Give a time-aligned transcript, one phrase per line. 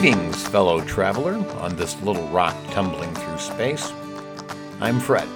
[0.00, 3.92] Greetings, fellow traveler, on this little rock tumbling through space.
[4.80, 5.28] I'm Fred.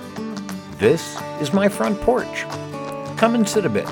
[0.79, 2.47] This is my front porch.
[3.19, 3.87] Come and sit a bit,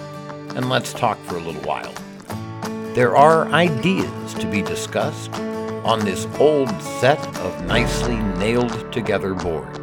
[0.57, 1.93] and let's talk for a little while.
[2.95, 5.35] There are ideas to be discussed
[5.85, 9.82] on this old set of nicely nailed together boards.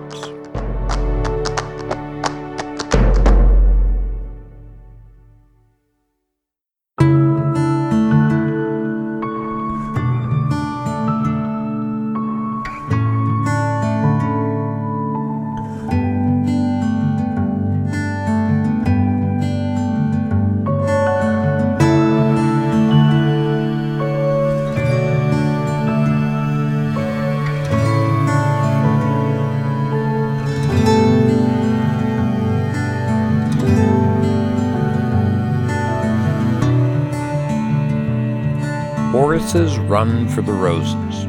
[40.40, 41.26] For the Roses.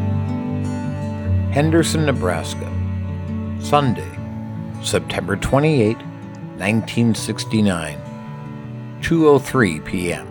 [1.52, 2.72] Henderson, Nebraska.
[3.58, 4.08] Sunday,
[4.84, 7.98] September 28, 1969.
[9.00, 10.28] 2:03 p.m.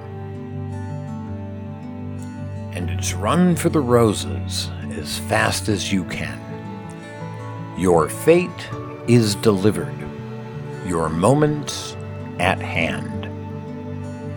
[2.74, 6.40] And it's run for the roses as fast as you can.
[7.78, 8.70] Your fate
[9.10, 9.94] is delivered.
[10.86, 11.98] Your moments
[12.40, 13.26] at hand.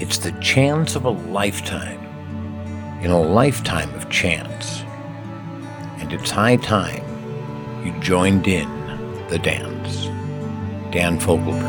[0.03, 2.02] It's the chance of a lifetime
[3.03, 4.83] in a lifetime of chance.
[5.99, 7.05] And it's high time
[7.85, 8.69] you joined in
[9.29, 10.07] the dance.
[10.93, 11.63] Dan Fogelberg.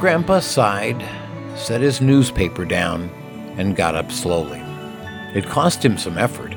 [0.00, 1.02] Grandpa sighed,
[1.56, 3.10] set his newspaper down,
[3.56, 4.62] and got up slowly.
[5.34, 6.54] It cost him some effort,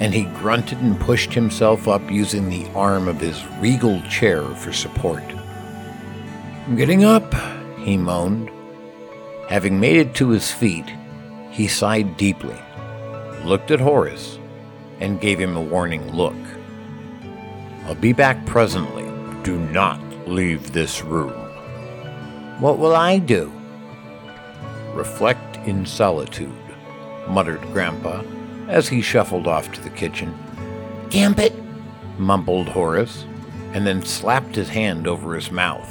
[0.00, 4.72] and he grunted and pushed himself up using the arm of his regal chair for
[4.72, 5.22] support.
[6.66, 7.34] I'm getting up,
[7.78, 8.50] he moaned.
[9.48, 10.86] Having made it to his feet,
[11.50, 12.56] he sighed deeply,
[13.44, 14.40] looked at Horace,
[14.98, 16.34] and gave him a warning look.
[17.84, 19.04] I'll be back presently.
[19.44, 21.32] Do not leave this room.
[22.60, 23.52] What will I do?
[24.94, 26.50] Reflect in solitude,
[27.28, 28.22] muttered Grandpa
[28.66, 30.36] as he shuffled off to the kitchen.
[31.08, 31.54] Damn it,
[32.18, 33.24] mumbled Horace,
[33.74, 35.88] and then slapped his hand over his mouth.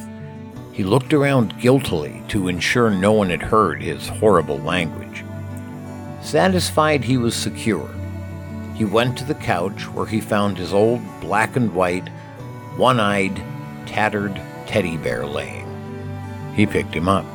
[0.76, 5.24] He looked around guiltily to ensure no one had heard his horrible language.
[6.22, 7.90] Satisfied he was secure,
[8.76, 12.10] he went to the couch where he found his old black and white,
[12.76, 13.42] one eyed,
[13.86, 15.66] tattered teddy bear laying.
[16.56, 17.26] He picked him up.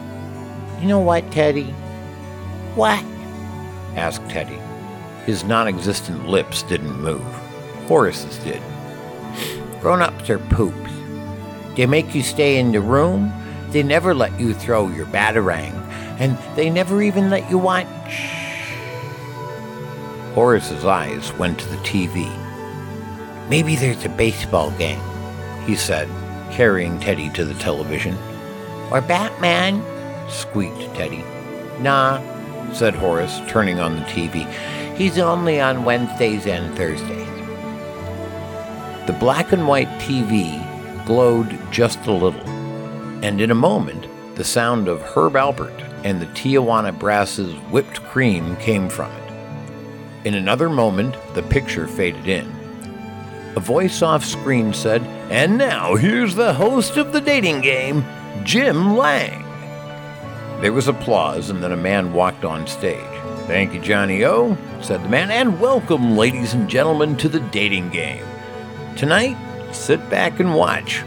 [0.83, 1.71] You know what, Teddy?
[2.75, 3.03] What?
[3.97, 4.59] asked Teddy.
[5.25, 7.25] His non existent lips didn't move.
[7.89, 8.63] Horace's did.
[9.81, 10.90] Grown ups are poops.
[11.81, 13.33] They make you stay in the room.
[13.71, 15.73] They never let you throw your batarang.
[16.19, 17.87] And they never even let you watch.
[20.35, 22.29] Horace's eyes went to the TV.
[23.49, 25.01] Maybe there's a baseball game,
[25.65, 26.07] he said,
[26.53, 28.15] carrying Teddy to the television.
[28.91, 29.83] Or Batman,
[30.29, 31.25] squeaked Teddy.
[31.79, 32.21] Nah,
[32.75, 34.47] said Horace, turning on the TV.
[34.97, 37.27] He's only on Wednesdays and Thursdays.
[39.07, 40.63] The black and white TV
[41.07, 42.49] glowed just a little,
[43.23, 44.07] and in a moment,
[44.37, 50.27] the sound of Herb Alpert and the Tijuana Brass's whipped cream came from it.
[50.27, 52.47] In another moment, the picture faded in.
[53.57, 58.05] A voice off screen said, And now here's the host of the dating game,
[58.45, 59.45] Jim Lange.
[60.61, 63.01] There was applause, and then a man walked on stage.
[63.47, 67.91] Thank you, Johnny O, said the man, and welcome, ladies and gentlemen, to the dating
[67.91, 68.25] game.
[68.97, 69.37] Tonight,
[69.73, 70.99] sit back and watch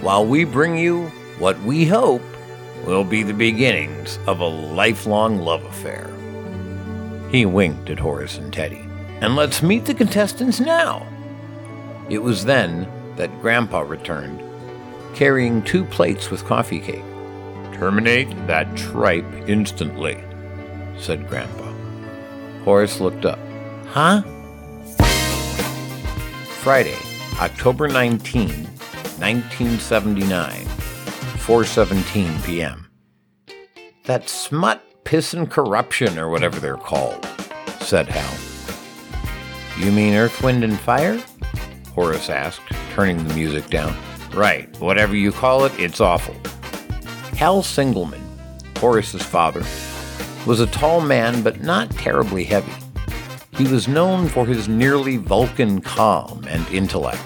[0.00, 1.06] while we bring you
[1.38, 2.22] what we hope
[2.84, 6.10] will be the beginnings of a lifelong love affair.
[7.30, 8.84] He winked at Horace and Teddy.
[9.20, 11.06] And let's meet the contestants now.
[12.08, 14.42] It was then that Grandpa returned,
[15.14, 17.04] carrying two plates with coffee cake.
[17.74, 20.22] Terminate that tripe instantly,
[20.98, 21.72] said Grandpa.
[22.64, 23.38] Horace looked up.
[23.88, 24.22] Huh?
[26.60, 26.96] Friday,
[27.40, 32.90] October 19, 1979, 4:17 p.m.
[34.06, 37.24] That smut, piss, and corruption, or whatever they're called,
[37.78, 38.34] said Hal.
[39.78, 41.22] You mean Earth, Wind, and Fire?
[41.94, 42.62] Horace asked,
[42.94, 43.96] turning the music down.
[44.34, 46.34] Right, whatever you call it, it's awful.
[47.36, 48.20] Hal Singleman,
[48.78, 49.64] Horace's father,
[50.44, 52.72] was a tall man but not terribly heavy.
[53.58, 57.20] He was known for his nearly Vulcan calm and intellect,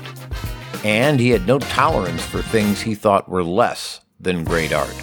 [0.83, 4.97] and he had no tolerance for things he thought were less than great art.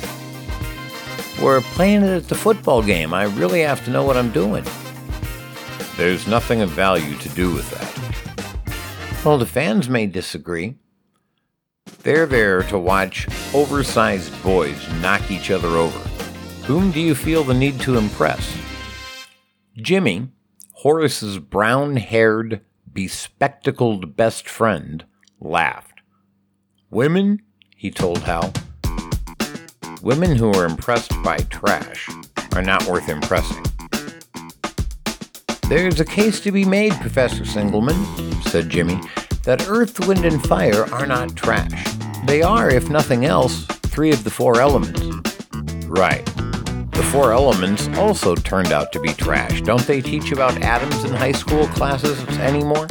[1.39, 3.13] We're playing it at the football game.
[3.13, 4.65] I really have to know what I'm doing.
[5.97, 9.23] There's nothing of value to do with that.
[9.23, 10.77] Well, the fans may disagree.
[12.01, 15.99] They're there to watch oversized boys knock each other over.
[16.65, 18.57] Whom do you feel the need to impress?
[19.77, 20.29] Jimmy,
[20.79, 22.61] Horace's brown haired,
[22.93, 25.03] bespectacled best friend,
[25.41, 25.99] laughed.
[26.89, 27.41] Women,
[27.75, 28.53] he told Hal,
[30.01, 32.07] women who are impressed by trash
[32.55, 33.65] are not worth impressing.
[35.67, 39.01] There's a case to be made, Professor Singleman, said Jimmy,
[39.43, 41.93] that earth, wind, and fire are not trash.
[42.23, 45.01] They are, if nothing else, three of the four elements.
[45.87, 46.25] Right.
[46.99, 49.61] The four elements also turned out to be trash.
[49.61, 52.87] Don't they teach about atoms in high school classes anymore?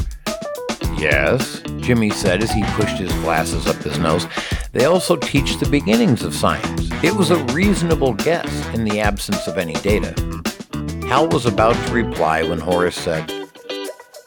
[0.96, 4.26] Yes, Jimmy said as he pushed his glasses up his nose.
[4.72, 6.88] They also teach the beginnings of science.
[7.04, 10.14] It was a reasonable guess in the absence of any data.
[11.06, 13.30] Hal was about to reply when Horace said,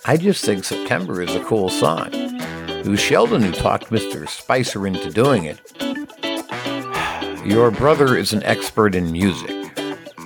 [0.06, 2.10] I just think September is a cool song.
[2.12, 4.30] It was Sheldon who talked Mr.
[4.30, 5.60] Spicer into doing it.
[7.48, 9.61] Your brother is an expert in music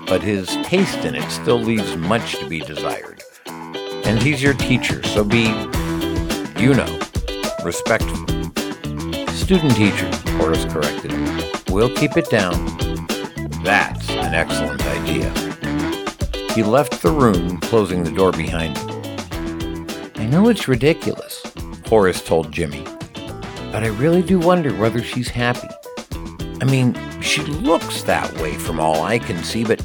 [0.07, 3.23] but his taste in it still leaves much to be desired.
[3.47, 5.45] And he's your teacher, so be,
[6.59, 6.99] you know,
[7.63, 8.25] respectful.
[9.33, 11.11] Student teacher, Horace corrected.
[11.69, 12.53] We'll keep it down.
[13.63, 15.29] That's an excellent idea.
[16.53, 19.87] He left the room, closing the door behind him.
[20.15, 21.43] I know it's ridiculous,
[21.87, 22.83] Horace told Jimmy,
[23.71, 25.67] but I really do wonder whether she's happy.
[26.61, 29.84] I mean, she looks that way from all I can see, but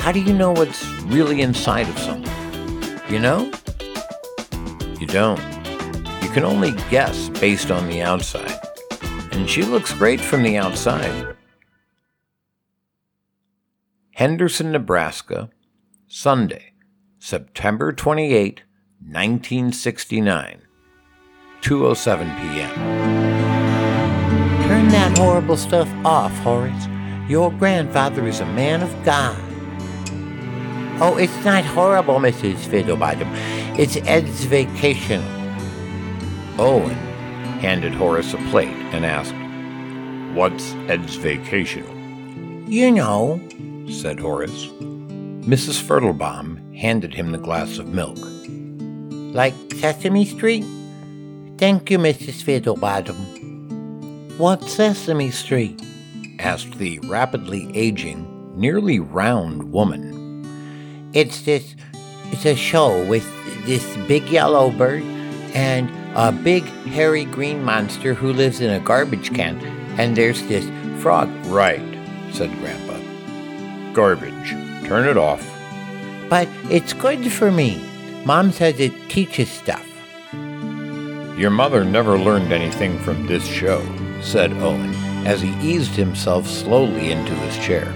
[0.00, 3.00] how do you know what's really inside of someone?
[3.10, 3.52] You know?
[4.98, 5.38] You don't.
[6.22, 8.58] You can only guess based on the outside.
[9.32, 11.36] And she looks great from the outside.
[14.12, 15.50] Henderson, Nebraska,
[16.08, 16.72] Sunday,
[17.18, 18.62] September 28,
[19.00, 20.62] 1969,
[21.60, 22.74] 2:07 p.m.
[24.66, 26.88] Turn that horrible stuff off, Horace.
[27.28, 29.49] Your grandfather is a man of God.
[31.02, 32.56] Oh, it's not horrible, Mrs.
[32.56, 33.26] Fiddlebottom.
[33.78, 35.22] It's Ed's vacation.
[36.58, 36.90] Owen
[37.60, 39.34] handed Horace a plate and asked,
[40.36, 42.66] What's Ed's vacation?
[42.68, 43.40] You know,
[43.88, 44.66] said Horace.
[45.46, 45.82] Mrs.
[45.82, 48.18] Fertelbaum handed him the glass of milk.
[49.34, 50.66] Like Sesame Street?
[51.56, 52.44] Thank you, Mrs.
[52.44, 54.36] Fiddlebottom.
[54.36, 55.80] What's Sesame Street?
[56.38, 60.19] asked the rapidly aging, nearly round woman.
[61.12, 61.74] It's this
[62.30, 63.26] it's a show with
[63.66, 65.02] this big yellow bird
[65.54, 69.58] and a big hairy green monster who lives in a garbage can,
[69.98, 70.64] and there's this
[71.02, 71.28] frog.
[71.46, 71.82] Right,
[72.32, 72.98] said Grandpa.
[73.92, 74.50] Garbage.
[74.86, 75.44] Turn it off.
[76.28, 77.84] But it's good for me.
[78.24, 79.86] Mom says it teaches stuff.
[80.32, 83.82] Your mother never learned anything from this show,
[84.20, 84.94] said Owen,
[85.26, 87.92] as he eased himself slowly into his chair.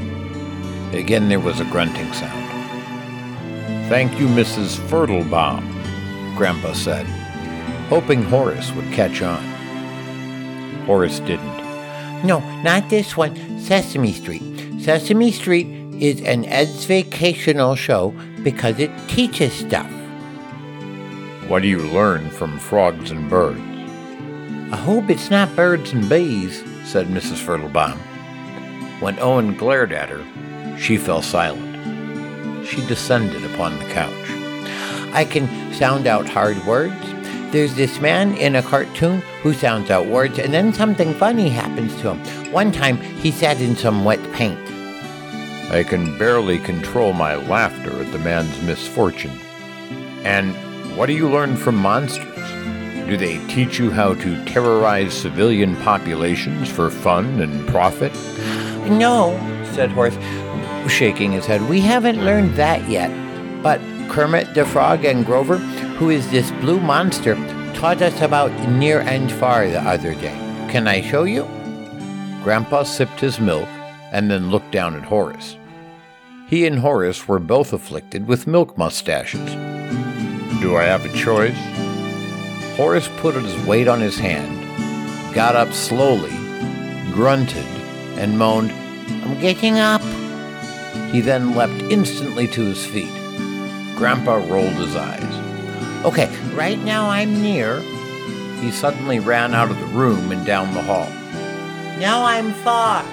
[0.93, 2.54] Again there was a grunting sound.
[3.89, 4.79] Thank you, Mrs.
[4.89, 5.63] Fertelbaum,
[6.37, 7.07] Grandpa said,
[7.89, 9.43] hoping Horace would catch on.
[10.87, 11.57] Horace didn't.
[12.25, 13.61] No, not this one.
[13.61, 14.81] Sesame Street.
[14.81, 15.67] Sesame Street
[16.03, 19.91] is an Ed's Vacational show because it teaches stuff.
[21.49, 23.61] What do you learn from frogs and birds?
[24.73, 27.37] I hope it's not birds and bees, said Mrs.
[27.37, 27.99] Fertelbaum.
[29.01, 31.64] When Owen glared at her, she fell silent.
[32.67, 34.13] She descended upon the couch.
[35.13, 36.95] I can sound out hard words.
[37.53, 41.95] There's this man in a cartoon who sounds out words, and then something funny happens
[42.01, 42.53] to him.
[42.53, 44.59] One time, he sat in some wet paint.
[45.71, 49.39] I can barely control my laughter at the man's misfortune.
[50.25, 50.55] And
[50.97, 52.27] what do you learn from monsters?
[53.07, 58.13] Do they teach you how to terrorize civilian populations for fun and profit?
[58.91, 59.39] No,
[59.75, 60.17] said Horace,
[60.89, 61.69] shaking his head.
[61.69, 63.11] We haven't learned that yet.
[63.63, 65.59] But Kermit the Frog and Grover,
[65.99, 67.35] who is this blue monster,
[67.75, 70.37] taught us about near and far the other day.
[70.71, 71.45] Can I show you?
[72.43, 73.69] Grandpa sipped his milk
[74.13, 75.57] and then looked down at Horace.
[76.47, 79.51] He and Horace were both afflicted with milk mustaches.
[80.61, 81.57] Do I have a choice?
[82.77, 86.31] Horace put his weight on his hand, got up slowly,
[87.13, 87.65] grunted,
[88.19, 88.73] and moaned,
[89.25, 90.03] I'm getting up.
[91.15, 93.15] He then leapt instantly to his feet.
[93.95, 96.05] Grandpa rolled his eyes.
[96.05, 97.83] Okay, right now I'm near.
[98.61, 101.09] He suddenly ran out of the room and down the hall.
[102.01, 103.05] Now I'm far.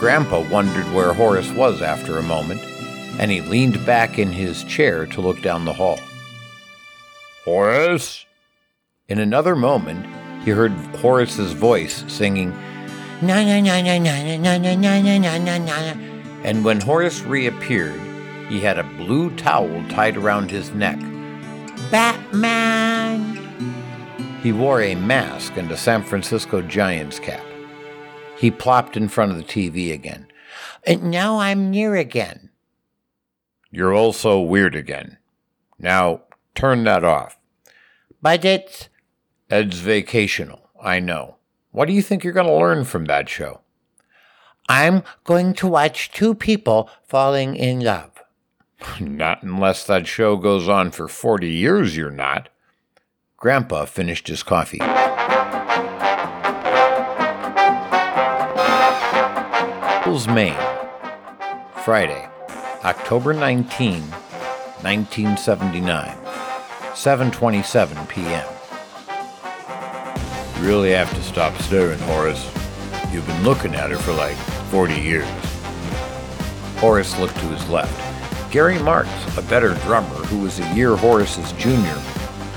[0.00, 2.62] Grandpa wondered where Horace was after a moment,
[3.20, 6.00] and he leaned back in his chair to look down the hall.
[7.44, 8.26] Horace?
[9.06, 10.04] In another moment,
[10.44, 12.58] he heard Horace's voice singing,
[13.20, 15.94] Na na na na na na na na na na na.
[16.44, 18.00] And when Horace reappeared,
[18.48, 20.98] he had a blue towel tied around his neck.
[21.90, 23.36] Batman!
[24.40, 27.44] He wore a mask and a San Francisco Giants cap.
[28.38, 30.28] He plopped in front of the TV again.
[30.84, 32.50] And now I'm near again.
[33.72, 35.18] You're also weird again.
[35.76, 36.22] Now
[36.54, 37.36] turn that off.
[38.22, 38.88] But it's.
[39.50, 41.37] Ed's vacational, I know.
[41.78, 43.60] What do you think you're going to learn from that show?
[44.68, 48.10] I'm going to watch two people falling in love.
[49.00, 52.48] Not unless that show goes on for 40 years, you're not.
[53.36, 54.80] Grandpa finished his coffee.
[60.34, 60.58] Maine,
[61.84, 62.28] Friday,
[62.84, 66.16] October 19, 1979,
[66.94, 68.57] 7:27 p.m.
[70.58, 72.44] You really have to stop staring, Horace.
[73.12, 74.36] You've been looking at her for like
[74.70, 75.28] 40 years.
[76.78, 78.52] Horace looked to his left.
[78.52, 81.96] Gary Marks, a better drummer who was a year Horace's junior,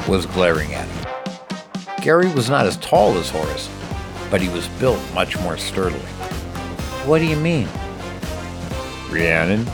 [0.07, 2.01] was glaring at him.
[2.01, 3.69] Gary was not as tall as Horace,
[4.31, 5.99] but he was built much more sturdily.
[7.05, 7.67] What do you mean?
[9.09, 9.67] Rhiannon,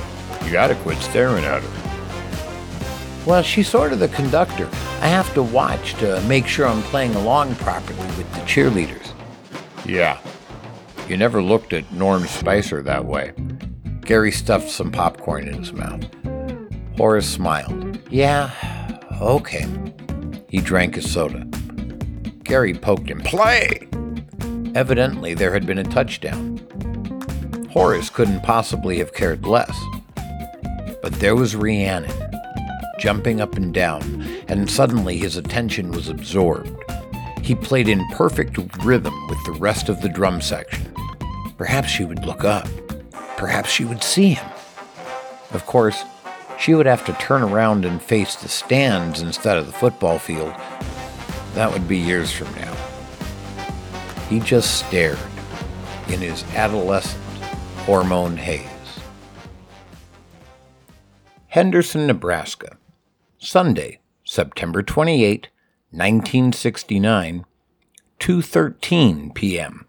[0.43, 3.23] you gotta quit staring at her.
[3.25, 4.69] Well, she's sort of the conductor.
[5.01, 9.13] I have to watch to make sure I'm playing along properly with the cheerleaders.
[9.85, 10.19] Yeah.
[11.07, 13.33] You never looked at Norm Spicer that way.
[14.01, 16.05] Gary stuffed some popcorn in his mouth.
[16.97, 17.99] Horace smiled.
[18.09, 18.51] Yeah,
[19.21, 19.65] okay.
[20.49, 21.45] He drank his soda.
[22.43, 23.19] Gary poked him.
[23.21, 23.87] Play!
[24.73, 26.57] Evidently, there had been a touchdown.
[27.71, 29.77] Horace couldn't possibly have cared less.
[31.01, 32.11] But there was Rhiannon,
[32.97, 36.75] jumping up and down, and suddenly his attention was absorbed.
[37.41, 40.93] He played in perfect rhythm with the rest of the drum section.
[41.57, 42.67] Perhaps she would look up.
[43.37, 44.49] Perhaps she would see him.
[45.53, 46.03] Of course,
[46.59, 50.53] she would have to turn around and face the stands instead of the football field.
[51.53, 52.75] That would be years from now.
[54.29, 55.19] He just stared
[56.09, 57.23] in his adolescent
[57.85, 58.67] hormone haze.
[61.47, 62.76] Henderson, Nebraska,
[63.39, 65.49] Sunday, September 28,
[65.91, 67.45] 1969,
[68.19, 69.85] 2:13 p.m.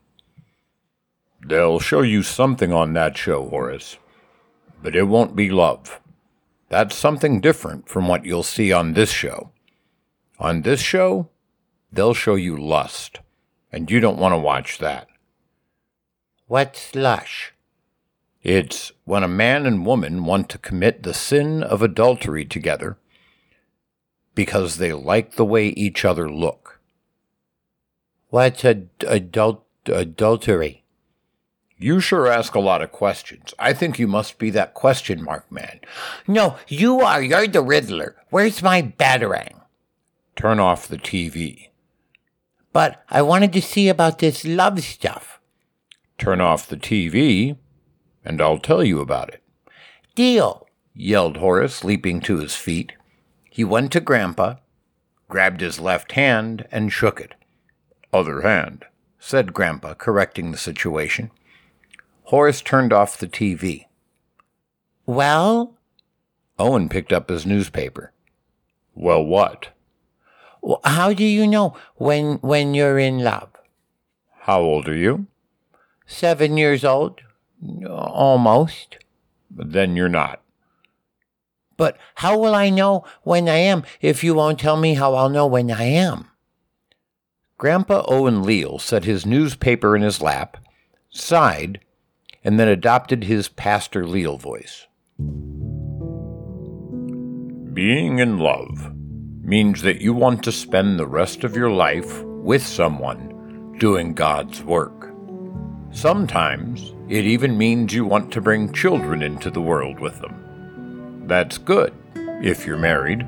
[1.47, 3.97] They'll show you something on that show, Horace.
[4.83, 5.99] But it won't be love.
[6.69, 9.51] That's something different from what you'll see on this show.
[10.39, 11.31] On this show,
[11.91, 13.21] they'll show you lust,
[13.73, 15.09] and you don't want to watch that.
[16.49, 17.55] What's lush?
[18.43, 22.99] It's when a man and woman want to commit the sin of adultery together
[24.39, 26.79] because they like the way each other look.
[28.29, 30.85] What's ad- adult adultery?
[31.77, 33.53] You sure ask a lot of questions.
[33.59, 35.81] I think you must be that question mark man.
[36.29, 37.21] No, you are.
[37.21, 38.15] You're the Riddler.
[38.31, 39.61] Where's my batarang?
[40.37, 41.71] Turn off the TV.
[42.73, 45.41] But I wanted to see about this love stuff.
[46.17, 47.57] Turn off the TV,
[48.25, 49.43] and I'll tell you about it.
[50.15, 52.93] Deal, yelled Horace, leaping to his feet.
[53.59, 54.55] He went to Grandpa,
[55.29, 57.35] grabbed his left hand, and shook it.
[58.13, 58.85] Other hand,
[59.19, 61.33] said Grandpa, correcting the situation.
[62.27, 63.87] Horace turned off the TV.
[65.07, 65.75] Well?
[66.57, 68.13] Owen picked up his newspaper.
[68.95, 69.71] Well, what?
[70.63, 73.51] Well, how do you know when when you're in love?
[74.43, 75.27] How old are you?
[76.07, 77.23] Seven years old.
[77.85, 78.99] Almost.
[79.51, 80.43] Then you're not.
[81.79, 85.31] But how will I know when I am if you won't tell me how I'll
[85.31, 86.29] know when I am?
[87.57, 90.59] Grandpa Owen Leal set his newspaper in his lap,
[91.09, 91.81] sighed,
[92.45, 94.87] and then adopted his Pastor Leal voice.
[97.73, 98.93] Being in love
[99.43, 104.63] means that you want to spend the rest of your life with someone doing God's
[104.63, 105.13] work.
[105.93, 110.48] Sometimes it even means you want to bring children into the world with them.
[111.29, 111.93] That's good
[112.43, 113.27] if you're married,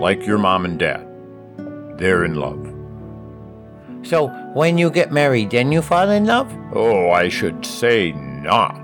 [0.00, 1.06] like your mom and dad.
[1.96, 2.74] They're in love.
[4.02, 6.52] So, when you get married, then you fall in love?
[6.74, 8.82] Oh, I should say not.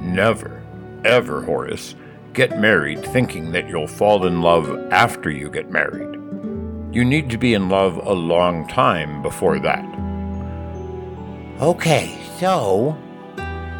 [0.00, 0.62] Never,
[1.04, 1.96] ever, Horace,
[2.34, 6.20] get married thinking that you'll fall in love after you get married.
[6.94, 9.84] You need to be in love a long time before that.
[11.60, 12.96] Okay, so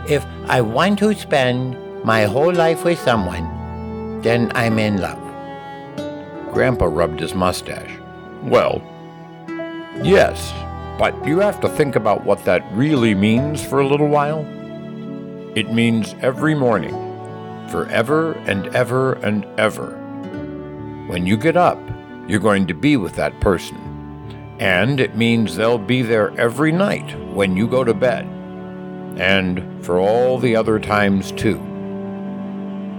[0.09, 3.60] If I want to spend my whole life with someone,
[4.23, 5.19] then I'm in love.
[6.53, 7.91] Grandpa rubbed his mustache.
[8.43, 8.83] Well,
[10.03, 10.53] yes,
[10.99, 14.41] but you have to think about what that really means for a little while.
[15.57, 16.95] It means every morning,
[17.71, 19.97] forever and ever and ever.
[21.09, 21.79] When you get up,
[22.29, 23.77] you're going to be with that person.
[24.61, 28.27] And it means they'll be there every night when you go to bed.
[29.17, 31.70] And for all the other times, too.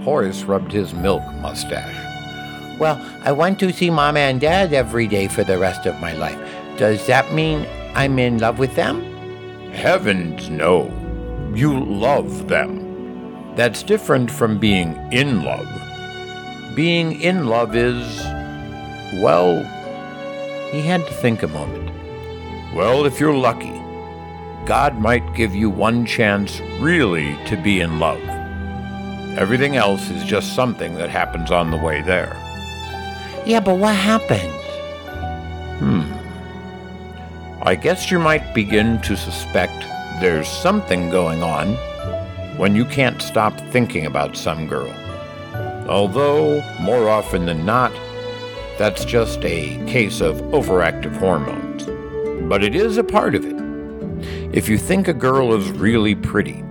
[0.04, 2.78] Horace rubbed his milk mustache.
[2.78, 6.14] Well, I want to see Mama and Dad every day for the rest of my
[6.14, 6.38] life.
[6.76, 9.00] Does that mean I'm in love with them?
[9.70, 10.90] Heavens, no.
[11.54, 13.54] You love them.
[13.54, 15.68] That's different from being in love.
[16.74, 18.20] Being in love is,
[19.22, 19.62] well,
[20.72, 21.90] he had to think a moment.
[22.74, 23.78] Well, if you're lucky,
[24.64, 28.41] God might give you one chance really to be in love.
[29.38, 32.36] Everything else is just something that happens on the way there.
[33.46, 34.52] Yeah, but what happens?
[35.78, 36.02] Hmm.
[37.62, 39.72] I guess you might begin to suspect
[40.20, 41.74] there's something going on
[42.58, 44.92] when you can't stop thinking about some girl.
[45.88, 47.92] Although, more often than not,
[48.78, 51.84] that's just a case of overactive hormones.
[52.48, 53.56] But it is a part of it.
[54.54, 56.62] If you think a girl is really pretty,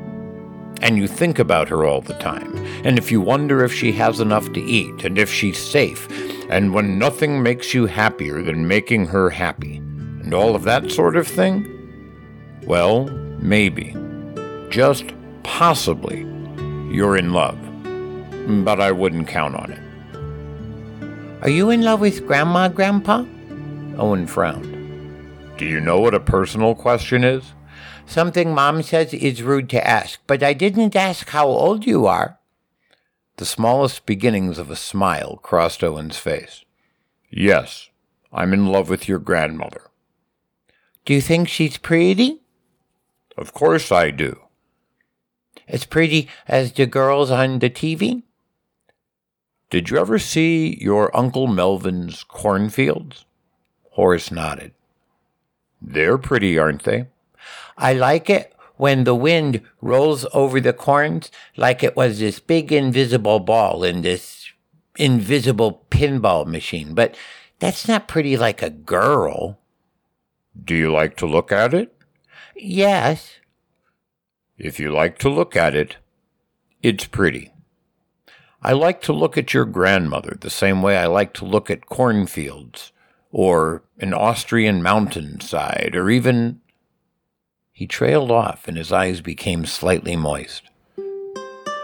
[0.82, 4.20] and you think about her all the time, and if you wonder if she has
[4.20, 6.08] enough to eat, and if she's safe,
[6.50, 11.16] and when nothing makes you happier than making her happy, and all of that sort
[11.16, 11.66] of thing?
[12.66, 13.06] Well,
[13.40, 13.96] maybe,
[14.70, 15.06] just
[15.44, 16.20] possibly,
[16.94, 17.58] you're in love.
[18.66, 21.44] But I wouldn't count on it.
[21.44, 23.26] Are you in love with Grandma, Grandpa?
[23.98, 25.58] Owen frowned.
[25.58, 27.54] Do you know what a personal question is?
[28.12, 32.40] Something Mom says is rude to ask, but I didn't ask how old you are.
[33.38, 36.66] The smallest beginnings of a smile crossed Owen's face.
[37.30, 37.90] Yes,
[38.34, 39.84] I'm in love with your grandmother.
[41.06, 42.42] Do you think she's pretty?
[43.38, 44.42] Of course I do.
[45.70, 48.24] As pretty as the girls on the TV?
[49.70, 53.24] Did you ever see your Uncle Melvin's cornfields?
[53.92, 54.74] Horace nodded.
[55.82, 57.08] They're pretty, aren't they?
[57.82, 62.72] I like it when the wind rolls over the corns like it was this big
[62.72, 64.52] invisible ball in this
[64.98, 66.94] invisible pinball machine.
[66.94, 67.16] But
[67.60, 69.60] that's not pretty like a girl.
[70.64, 71.94] Do you like to look at it?
[72.56, 73.40] Yes.
[74.58, 75.98] If you like to look at it,
[76.84, 77.52] it's pretty.
[78.62, 81.88] I like to look at your grandmother the same way I like to look at
[81.88, 82.92] cornfields,
[83.32, 86.62] or an Austrian mountainside, or even
[87.72, 90.64] he trailed off and his eyes became slightly moist.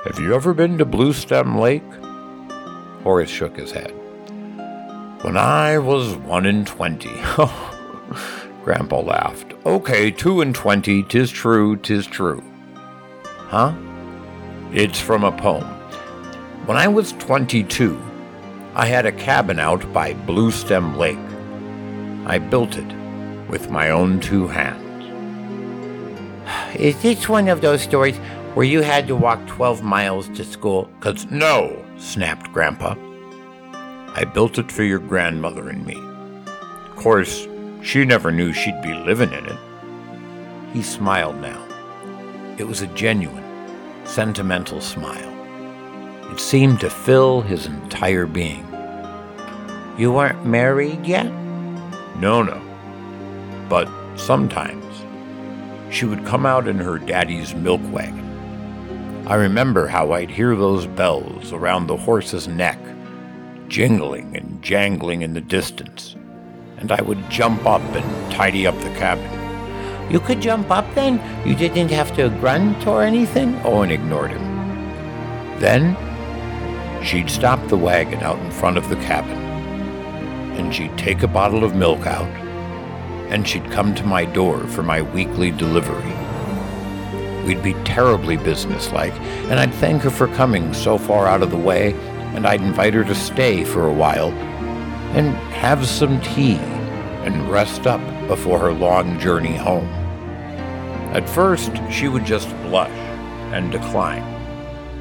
[0.05, 1.83] Have you ever been to Bluestem Lake?
[3.03, 3.91] Horace shook his head.
[5.23, 7.13] When I was one in twenty.
[8.63, 9.53] Grandpa laughed.
[9.65, 12.43] Okay, two and twenty, tis true, tis true.
[13.23, 13.73] Huh?
[14.71, 15.65] It's from a poem.
[16.65, 17.99] When I was twenty-two,
[18.75, 21.17] I had a cabin out by Bluestem Lake.
[22.29, 22.93] I built it
[23.49, 24.86] with my own two hands.
[26.75, 28.17] Is this one of those stories
[28.53, 30.89] where you had to walk 12 miles to school?
[30.99, 32.95] Cause no, snapped Grandpa.
[34.13, 35.95] I built it for your grandmother and me.
[36.89, 37.47] Of course,
[37.81, 39.59] she never knew she'd be living in it.
[40.73, 41.63] He smiled now.
[42.57, 43.43] It was a genuine,
[44.05, 45.33] sentimental smile.
[46.31, 48.67] It seemed to fill his entire being.
[49.97, 51.31] You weren't married yet?
[52.19, 52.61] No, no.
[53.69, 54.86] But sometimes
[55.89, 58.25] she would come out in her daddy's milk wagon.
[59.27, 62.79] I remember how I'd hear those bells around the horse's neck,
[63.67, 66.15] jingling and jangling in the distance,
[66.77, 69.29] and I would jump up and tidy up the cabin.
[70.11, 71.21] You could jump up then?
[71.45, 73.59] You didn't have to grunt or anything?
[73.65, 74.43] Owen ignored him.
[75.59, 75.97] Then
[77.03, 79.37] she'd stop the wagon out in front of the cabin,
[80.57, 82.29] and she'd take a bottle of milk out
[83.29, 86.13] and she'd come to my door for my weekly delivery.
[87.45, 89.13] We'd be terribly businesslike,
[89.49, 91.93] and I'd thank her for coming so far out of the way,
[92.35, 94.31] and I'd invite her to stay for a while
[95.15, 96.57] and have some tea
[97.25, 99.87] and rest up before her long journey home.
[101.13, 102.91] At first, she would just blush
[103.51, 104.25] and decline.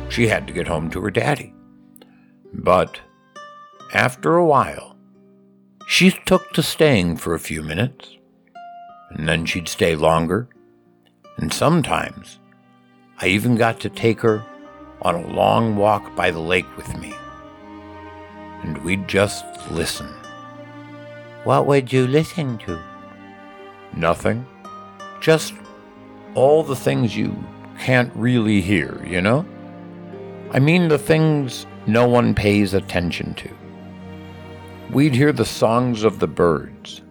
[0.08, 1.52] She had to get home to her daddy.
[2.54, 3.00] But
[3.92, 4.95] after a while,
[5.86, 8.16] she took to staying for a few minutes
[9.10, 10.48] and then she'd stay longer.
[11.36, 12.40] And sometimes
[13.18, 14.44] I even got to take her
[15.02, 17.14] on a long walk by the lake with me.
[18.62, 20.08] And we'd just listen.
[21.44, 22.82] What would you listen to?
[23.94, 24.44] Nothing.
[25.20, 25.54] Just
[26.34, 27.36] all the things you
[27.78, 29.46] can't really hear, you know?
[30.50, 33.50] I mean, the things no one pays attention to.
[34.90, 37.02] We'd hear the songs of the birds,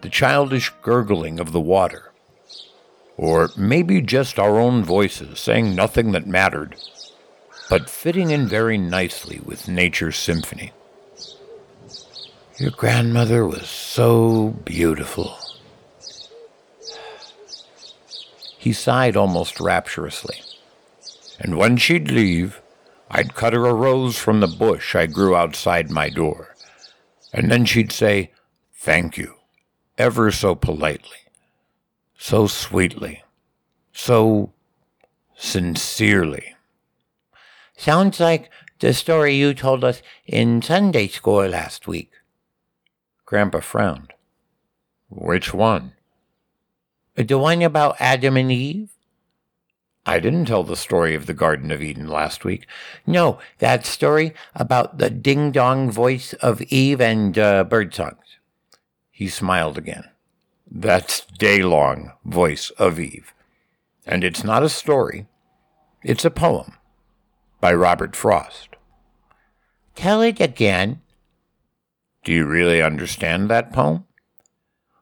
[0.00, 2.12] the childish gurgling of the water,
[3.16, 6.76] or maybe just our own voices saying nothing that mattered,
[7.68, 10.72] but fitting in very nicely with nature's symphony.
[12.58, 15.36] Your grandmother was so beautiful.
[18.56, 20.40] He sighed almost rapturously.
[21.38, 22.62] And when she'd leave,
[23.10, 26.53] I'd cut her a rose from the bush I grew outside my door.
[27.34, 28.30] And then she'd say,
[28.72, 29.34] Thank you,
[29.98, 31.18] ever so politely,
[32.16, 33.24] so sweetly,
[33.92, 34.52] so
[35.34, 36.54] sincerely.
[37.76, 42.12] Sounds like the story you told us in Sunday school last week.
[43.26, 44.12] Grandpa frowned.
[45.08, 45.94] Which one?
[47.16, 48.90] The one about Adam and Eve?
[50.06, 52.66] I didn't tell the story of the Garden of Eden last week.
[53.06, 58.38] No, that story about the ding dong voice of Eve and uh, bird songs.
[59.10, 60.04] He smiled again.
[60.70, 63.32] That's day long voice of Eve.
[64.06, 65.26] And it's not a story,
[66.02, 66.76] it's a poem
[67.60, 68.70] by Robert Frost.
[69.94, 71.00] Tell it again.
[72.24, 74.04] Do you really understand that poem?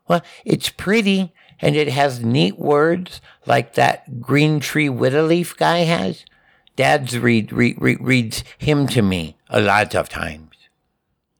[0.06, 6.26] Well, it's pretty and it has neat words like that green tree leaf guy has.
[6.74, 10.56] Dad's read, read, read, reads him to me a lot of times.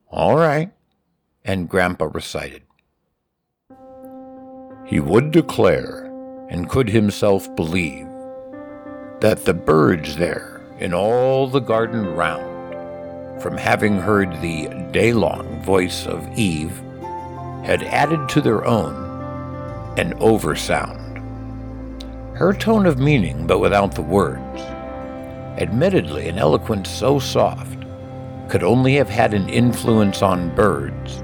[0.08, 0.70] All right.
[1.44, 2.62] And Grandpa recited.
[4.87, 6.04] He would declare,
[6.48, 8.06] and could himself believe,
[9.20, 15.62] that the birds there in all the garden round, from having heard the day long
[15.62, 16.78] voice of Eve,
[17.64, 19.12] had added to their own
[19.98, 21.18] an oversound.
[22.35, 24.61] Her tone of meaning, but without the words,
[25.61, 27.85] admittedly an eloquence so soft,
[28.48, 31.22] could only have had an influence on birds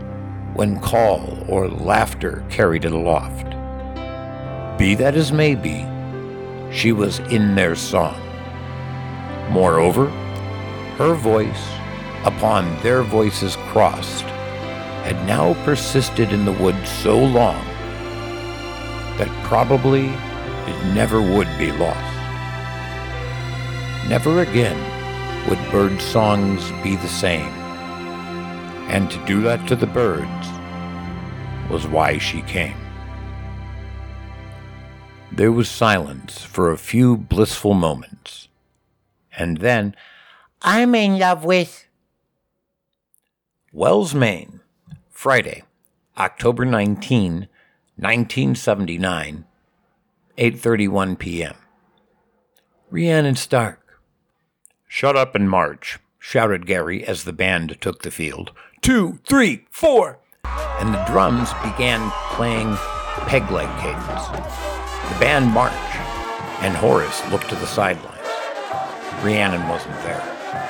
[0.53, 3.47] when call or laughter carried it aloft.
[4.79, 5.87] Be that as may be,
[6.71, 8.21] she was in their song.
[9.51, 10.09] Moreover,
[10.99, 11.69] her voice,
[12.25, 14.25] upon their voices crossed,
[15.05, 17.68] had now persisted in the woods so long
[19.19, 22.15] that probably it never would be lost.
[24.09, 24.79] Never again
[25.49, 27.53] would bird songs be the same.
[28.89, 30.49] And to do that to the birds
[31.71, 32.77] was why she came.
[35.31, 38.49] There was silence for a few blissful moments.
[39.37, 39.95] And then,
[40.63, 41.87] I'm in love with.
[43.73, 44.61] Wells, Maine,
[45.11, 45.63] Friday,
[46.17, 47.49] October 19,
[47.99, 49.45] 1979,
[50.39, 51.57] 8:31 p.m.
[52.91, 54.01] Rhiannon Stark.
[54.87, 58.53] Shut up and march, shouted Gary as the band took the field.
[58.83, 60.21] Two, three, four!
[60.45, 62.77] And the drums began playing
[63.27, 64.29] peg leg cadence.
[65.13, 65.75] The band marched,
[66.63, 68.15] and Horace looked to the sidelines.
[69.25, 70.21] Rhiannon wasn't there.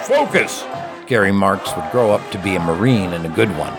[0.05, 0.65] Focus!
[1.07, 3.77] Gary Marks would grow up to be a Marine and a good one.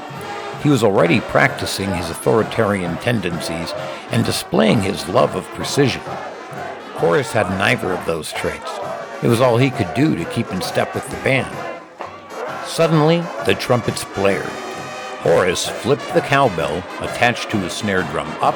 [0.61, 3.71] He was already practicing his authoritarian tendencies
[4.11, 6.01] and displaying his love of precision.
[6.95, 8.69] Horace had neither of those traits.
[9.23, 11.55] It was all he could do to keep in step with the band.
[12.65, 14.45] Suddenly, the trumpets blared.
[15.21, 18.55] Horace flipped the cowbell attached to his snare drum up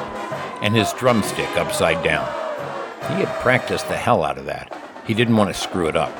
[0.62, 2.26] and his drumstick upside down.
[3.08, 4.74] He had practiced the hell out of that.
[5.06, 6.12] He didn't want to screw it up.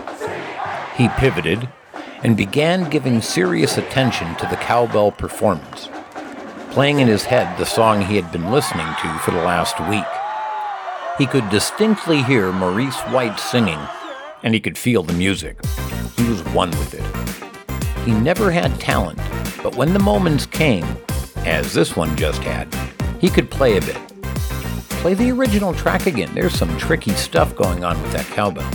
[0.97, 1.69] He pivoted
[2.25, 5.91] and began giving serious attention to the cowbell performance,
[6.71, 10.05] playing in his head the song he had been listening to for the last week.
[11.19, 13.79] He could distinctly hear Maurice White singing,
[14.43, 15.63] and he could feel the music.
[16.17, 18.05] He was one with it.
[18.07, 19.19] He never had talent,
[19.63, 20.87] but when the moments came,
[21.45, 22.75] as this one just had,
[23.21, 23.99] he could play a bit.
[25.03, 26.35] Play the original track again.
[26.35, 28.69] There's some tricky stuff going on with that cowbell.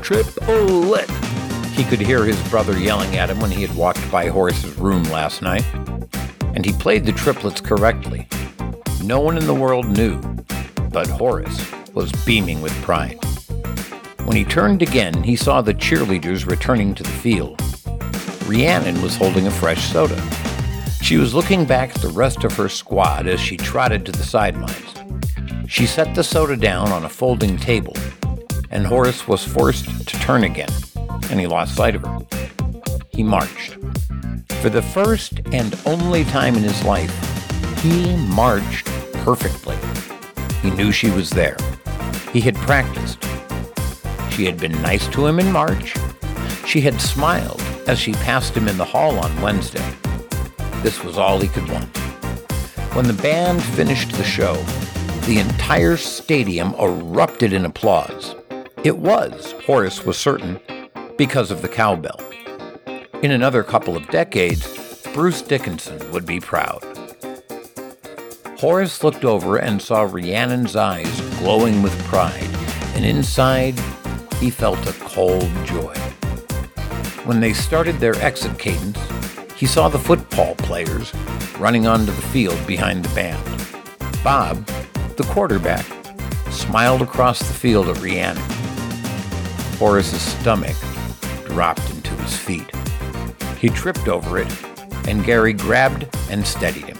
[0.00, 1.45] Triplet.
[1.76, 5.02] He could hear his brother yelling at him when he had walked by Horace's room
[5.04, 5.64] last night.
[6.54, 8.26] And he played the triplets correctly.
[9.04, 10.18] No one in the world knew,
[10.90, 13.18] but Horace was beaming with pride.
[14.24, 17.60] When he turned again, he saw the cheerleaders returning to the field.
[18.46, 20.20] Rhiannon was holding a fresh soda.
[21.02, 24.24] She was looking back at the rest of her squad as she trotted to the
[24.24, 24.94] sidelines.
[25.68, 27.94] She set the soda down on a folding table
[28.70, 30.68] and Horace was forced to turn again,
[31.30, 32.18] and he lost sight of her.
[33.08, 33.76] He marched.
[34.60, 37.12] For the first and only time in his life,
[37.80, 38.86] he marched
[39.24, 39.76] perfectly.
[40.62, 41.56] He knew she was there.
[42.32, 43.22] He had practiced.
[44.30, 45.94] She had been nice to him in March.
[46.66, 49.88] She had smiled as she passed him in the hall on Wednesday.
[50.82, 51.96] This was all he could want.
[52.94, 54.54] When the band finished the show,
[55.26, 58.34] the entire stadium erupted in applause.
[58.84, 60.60] It was, Horace was certain,
[61.16, 62.20] because of the cowbell.
[63.22, 64.66] In another couple of decades,
[65.14, 66.84] Bruce Dickinson would be proud.
[68.58, 72.50] Horace looked over and saw Rhiannon's eyes glowing with pride,
[72.94, 73.78] and inside
[74.38, 75.94] he felt a cold joy.
[77.24, 78.98] When they started their exit cadence,
[79.56, 81.14] he saw the football players
[81.58, 83.42] running onto the field behind the band.
[84.22, 84.66] Bob,
[85.16, 85.86] the quarterback,
[86.50, 88.42] smiled across the field at Rhiannon.
[89.78, 90.76] Horace's stomach
[91.56, 92.70] dropped into his feet.
[93.58, 94.64] He tripped over it,
[95.08, 96.98] and Gary grabbed and steadied him.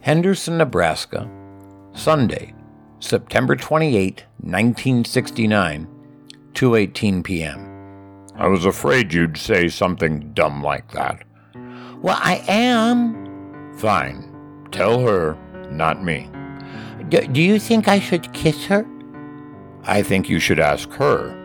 [0.00, 1.30] Henderson, Nebraska,
[1.92, 2.54] Sunday,
[2.98, 5.86] September 28, 1969,
[6.54, 8.26] 2:18 p.m.
[8.36, 11.24] I was afraid you'd say something dumb like that.
[12.00, 13.74] Well, I am.
[13.76, 14.66] Fine.
[14.72, 15.36] Tell her,
[15.70, 16.30] not me.
[17.10, 18.86] D- do you think I should kiss her?
[19.82, 21.42] I think you should ask her.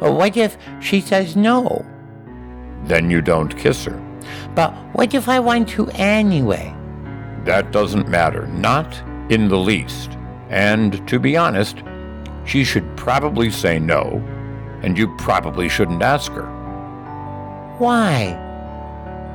[0.00, 1.84] Well, what if she says no?
[2.84, 4.00] Then you don't kiss her.
[4.54, 6.74] But what if I want to anyway?
[7.44, 10.16] That doesn't matter, not in the least.
[10.48, 11.82] And to be honest,
[12.44, 14.22] she should probably say no,
[14.82, 16.46] and you probably shouldn't ask her.
[17.78, 18.44] Why?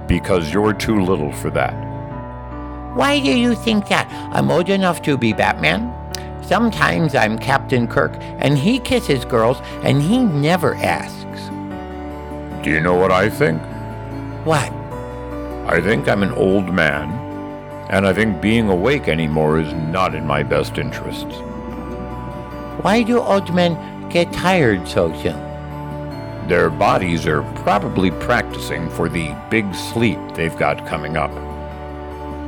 [0.07, 1.73] Because you're too little for that.
[2.95, 4.07] Why do you think that?
[4.31, 5.91] I'm old enough to be Batman.
[6.43, 11.49] Sometimes I'm Captain Kirk, and he kisses girls, and he never asks.
[12.63, 13.61] Do you know what I think?
[14.45, 14.69] What?
[15.65, 17.09] I think I'm an old man,
[17.89, 21.33] and I think being awake anymore is not in my best interests.
[22.81, 25.39] Why do old men get tired so soon?
[26.49, 31.31] Their bodies are probably practicing for the big sleep they've got coming up.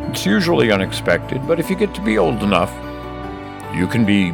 [0.09, 2.73] It's usually unexpected, but if you get to be old enough,
[3.75, 4.31] you can be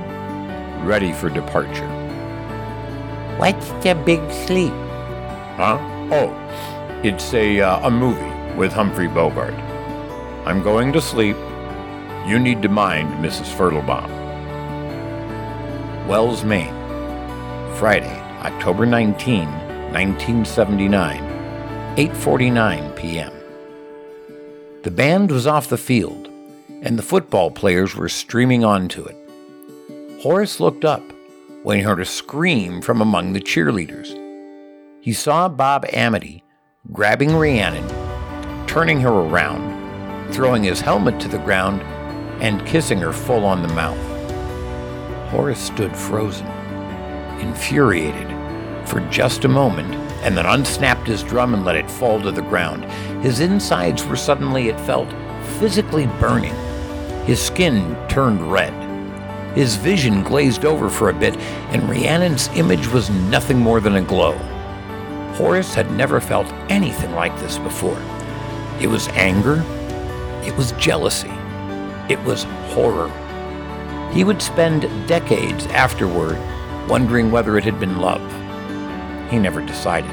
[0.85, 1.89] ready for departure.
[3.37, 4.73] What's the big sleep?
[5.57, 5.79] Huh?
[6.11, 6.31] Oh,
[7.03, 9.55] it's a, uh, a movie with Humphrey Bogart.
[10.45, 11.37] I'm going to sleep.
[12.27, 13.51] You need to mind Mrs.
[13.55, 14.09] Fertelbaum.
[16.07, 16.75] Wells, Maine.
[17.77, 19.45] Friday, October 19,
[19.91, 21.17] 1979,
[21.97, 23.33] 8:49 p.m.
[24.83, 26.29] The band was off the field,
[26.81, 29.20] and the football players were streaming onto it.
[30.21, 31.01] Horace looked up
[31.63, 34.15] when he heard a scream from among the cheerleaders.
[35.01, 36.43] He saw Bob Amity
[36.91, 37.87] grabbing Rhiannon,
[38.67, 41.81] turning her around, throwing his helmet to the ground,
[42.39, 43.97] and kissing her full on the mouth.
[45.31, 46.45] Horace stood frozen,
[47.39, 48.27] infuriated,
[48.87, 52.43] for just a moment, and then unsnapped his drum and let it fall to the
[52.43, 52.83] ground.
[53.23, 55.11] His insides were suddenly, it felt,
[55.57, 56.53] physically burning.
[57.25, 58.90] His skin turned red.
[59.55, 61.37] His vision glazed over for a bit,
[61.71, 64.33] and Rhiannon's image was nothing more than a glow.
[65.33, 68.01] Horace had never felt anything like this before.
[68.79, 69.63] It was anger,
[70.45, 71.31] it was jealousy,
[72.09, 73.11] it was horror.
[74.13, 76.37] He would spend decades afterward
[76.87, 78.21] wondering whether it had been love.
[79.29, 80.11] He never decided.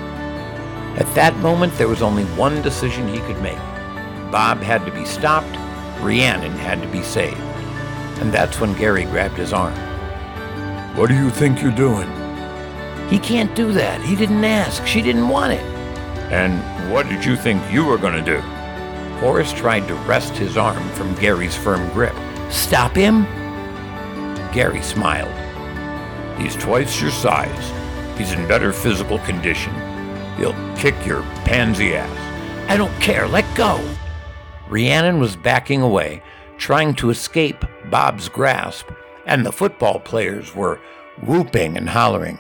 [0.99, 3.59] At that moment, there was only one decision he could make.
[4.33, 5.57] Bob had to be stopped,
[6.03, 7.48] Rhiannon had to be saved.
[8.21, 9.75] And that's when Gary grabbed his arm.
[10.97, 12.09] What do you think you're doing?
[13.09, 14.03] He can't do that.
[14.03, 14.85] He didn't ask.
[14.87, 15.63] She didn't want it.
[16.33, 18.41] And what did you think you were going to do?
[19.21, 22.15] Horace tried to wrest his arm from Gary's firm grip.
[22.51, 23.25] Stop him?
[24.53, 25.35] Gary smiled.
[26.41, 27.73] He's twice your size.
[28.19, 29.75] He's in better physical condition.
[30.37, 32.71] He'll kick your pansy ass.
[32.71, 33.27] I don't care.
[33.27, 33.83] Let go.
[34.69, 36.23] Rhiannon was backing away,
[36.59, 38.89] trying to escape Bob's grasp,
[39.27, 40.81] and the football players were
[41.27, 42.39] whooping and hollering.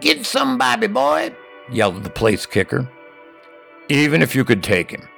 [0.00, 1.34] Get some, Bobby boy,
[1.70, 2.88] yelled the place kicker.
[3.88, 5.08] Even if you could take him,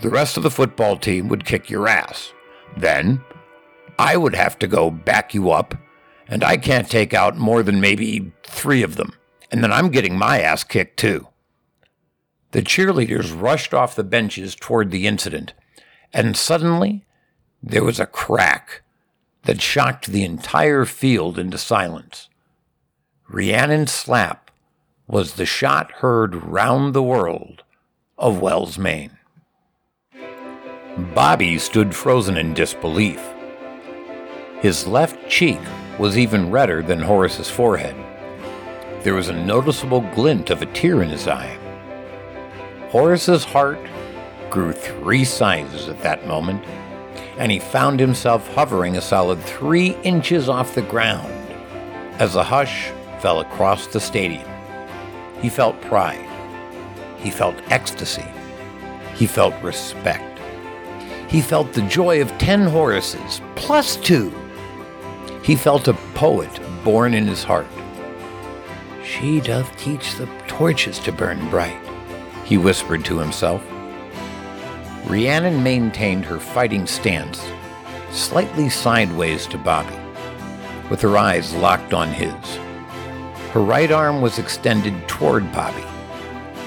[0.00, 2.32] the rest of the football team would kick your ass.
[2.76, 3.22] Then,
[3.98, 5.74] I would have to go back you up,
[6.28, 9.12] and I can't take out more than maybe three of them,
[9.50, 11.28] and then I'm getting my ass kicked too.
[12.52, 15.52] The cheerleaders rushed off the benches toward the incident,
[16.12, 17.04] and suddenly
[17.62, 18.82] there was a crack.
[19.44, 22.28] That shocked the entire field into silence.
[23.28, 24.50] Rhiannon's slap
[25.06, 27.62] was the shot heard round the world
[28.18, 29.18] of Wells, Maine.
[31.14, 33.20] Bobby stood frozen in disbelief.
[34.60, 35.60] His left cheek
[35.98, 37.96] was even redder than Horace's forehead.
[39.02, 41.58] There was a noticeable glint of a tear in his eye.
[42.90, 43.80] Horace's heart
[44.50, 46.64] grew three sizes at that moment,
[47.36, 51.32] and he found himself hovering a solid three inches off the ground
[52.18, 52.90] as a hush
[53.20, 54.48] fell across the stadium.
[55.40, 56.28] He felt pride.
[57.18, 58.26] He felt ecstasy.
[59.14, 60.38] He felt respect.
[61.28, 64.32] He felt the joy of ten Horaces, plus two.
[65.42, 66.50] He felt a poet
[66.84, 67.66] born in his heart.
[69.04, 71.80] She doth teach the torches to burn bright,
[72.44, 73.62] he whispered to himself.
[75.06, 77.44] Rhiannon maintained her fighting stance,
[78.10, 79.96] slightly sideways to Bobby,
[80.90, 82.32] with her eyes locked on his.
[83.50, 85.84] Her right arm was extended toward Bobby,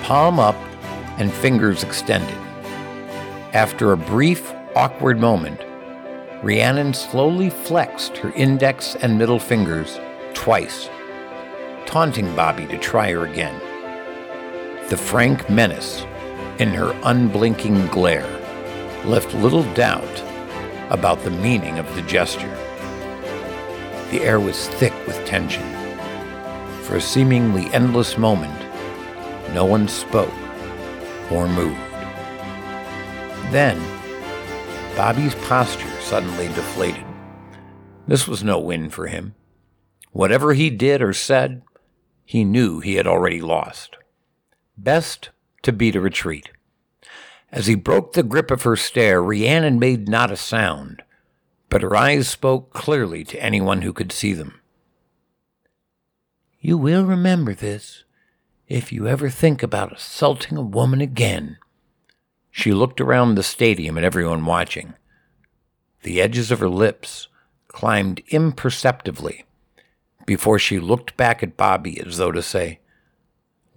[0.04, 0.58] palm up
[1.18, 2.38] and fingers extended.
[3.54, 5.62] After a brief, awkward moment,
[6.44, 9.98] Rhiannon slowly flexed her index and middle fingers
[10.34, 10.90] twice,
[11.86, 13.60] taunting Bobby to try her again.
[14.90, 16.06] The frank menace
[16.60, 18.30] in her unblinking glare
[19.06, 20.24] left little doubt
[20.90, 22.56] about the meaning of the gesture.
[24.12, 25.64] The air was thick with tension.
[26.84, 28.58] For a seemingly endless moment,
[29.54, 30.34] no one spoke
[31.32, 31.80] or moved.
[33.52, 33.82] Then,
[34.96, 37.06] Bobby's posture suddenly deflated.
[38.08, 39.36] This was no win for him.
[40.12, 41.64] Whatever he did or said,
[42.24, 43.98] he knew he had already lost.
[44.78, 45.30] Best
[45.66, 46.50] to beat a retreat.
[47.52, 51.04] As he broke the grip of her stare, Rhiannon made not a sound,
[51.70, 54.62] but her eyes spoke clearly to anyone who could see them.
[56.60, 58.04] You will remember this
[58.68, 61.58] if you ever think about assaulting a woman again,
[62.50, 64.94] she looked around the stadium at everyone watching.
[66.02, 67.28] The edges of her lips
[67.68, 69.46] climbed imperceptibly
[70.26, 72.80] before she looked back at Bobby as though to say,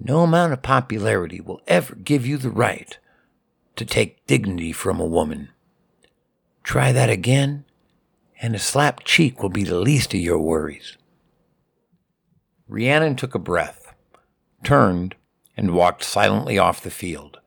[0.01, 2.99] No amount of popularity will ever give you the right
[3.77, 5.51] to take dignity from a woman.
[6.63, 7.65] Try that again,
[8.41, 10.97] and a slapped cheek will be the least of your worries.
[12.69, 13.95] Rhiannon took a breath,
[14.63, 15.17] turned,
[15.57, 17.39] and walked silently off the field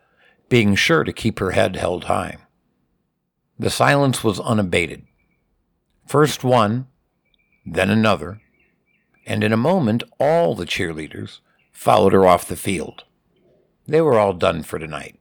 [0.52, 2.36] being sure to keep her head held high.
[3.58, 5.06] The silence was unabated.
[6.06, 6.88] First one,
[7.66, 8.42] then another,
[9.26, 11.40] and in a moment all the cheerleaders
[11.72, 13.04] followed her off the field.
[13.88, 15.20] They were all done for tonight.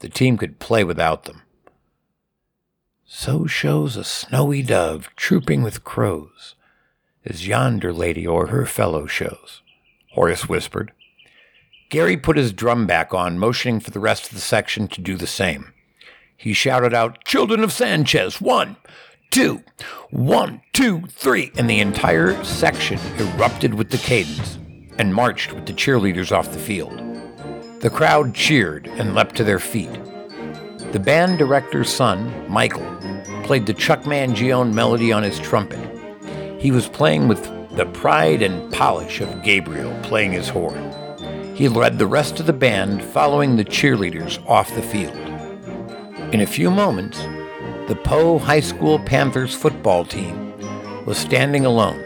[0.00, 1.42] The team could play without them.
[3.04, 6.54] So shows a snowy dove trooping with crows,
[7.24, 9.62] as yonder lady or her fellow shows,
[10.12, 10.92] Horace whispered.
[11.88, 15.16] Gary put his drum back on, motioning for the rest of the section to do
[15.16, 15.72] the same.
[16.36, 18.76] He shouted out, Children of Sanchez, one,
[19.30, 19.64] two,
[20.10, 24.59] one, two, three, and the entire section erupted with the cadence
[25.00, 27.00] and marched with the cheerleaders off the field.
[27.80, 29.88] The crowd cheered and leapt to their feet.
[30.92, 32.98] The band director's son, Michael,
[33.42, 35.80] played the Chuck Mangione melody on his trumpet.
[36.60, 37.42] He was playing with
[37.74, 40.92] the pride and polish of Gabriel playing his horn.
[41.56, 45.16] He led the rest of the band, following the cheerleaders off the field.
[46.34, 47.20] In a few moments,
[47.88, 50.54] the Poe High School Panthers football team
[51.06, 52.04] was standing alone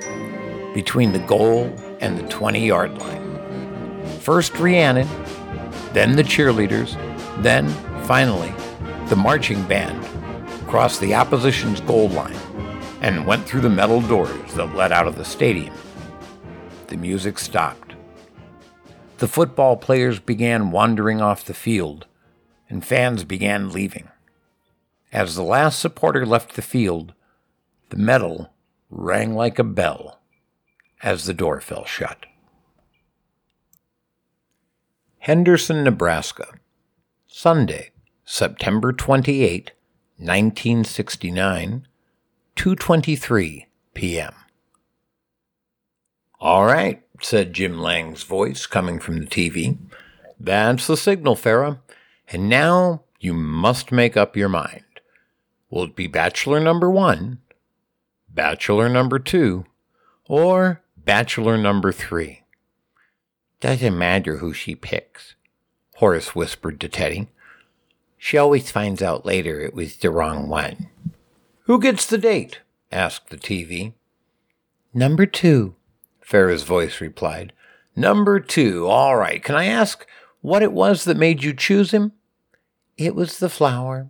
[0.75, 4.11] between the goal and the 20 yard line.
[4.21, 5.09] First Rhiannon,
[5.95, 6.95] then the cheerleaders,
[7.43, 7.69] then,
[8.05, 8.53] finally,
[9.07, 10.05] the marching band
[10.69, 12.37] crossed the opposition's goal line
[13.01, 15.75] and went through the metal doors that led out of the stadium.
[16.89, 17.95] The music stopped.
[19.19, 22.07] The football players began wandering off the field,
[22.69, 24.09] and fans began leaving.
[25.11, 27.15] As the last supporter left the field,
[27.89, 28.53] the metal
[28.91, 30.21] rang like a bell
[31.03, 32.27] as the door fell shut.
[35.19, 36.49] Henderson, Nebraska,
[37.27, 37.93] Sunday,
[38.25, 39.73] September 28,
[40.19, 41.87] 1969,
[42.57, 44.35] 2:23 p.m.
[46.41, 49.79] All right, said Jim Lange's voice coming from the TV.
[50.39, 51.79] That's the signal, Farah.
[52.29, 54.85] And now you must make up your mind.
[55.71, 57.39] Will it be bachelor number one,
[58.29, 59.65] bachelor number two,
[60.29, 62.43] or bachelor number three?
[63.61, 65.35] Doesn't matter who she picks,
[65.97, 67.29] Horace whispered to Teddy.
[68.19, 70.89] She always finds out later it was the wrong one.
[71.63, 72.61] Who gets the date?
[72.91, 73.95] asked the TV.
[74.93, 75.75] Number two,
[76.25, 77.53] Farah's voice replied.
[77.97, 79.43] Number two, all right.
[79.43, 80.07] Can I ask
[80.41, 82.13] what it was that made you choose him?
[82.97, 84.09] It was the flower.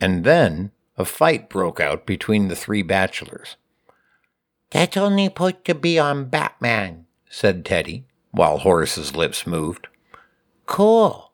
[0.00, 3.56] And then a fight broke out between the three bachelors.
[4.80, 9.88] That's only put to be on Batman, said Teddy, while Horace's lips moved.
[10.64, 11.32] Cool.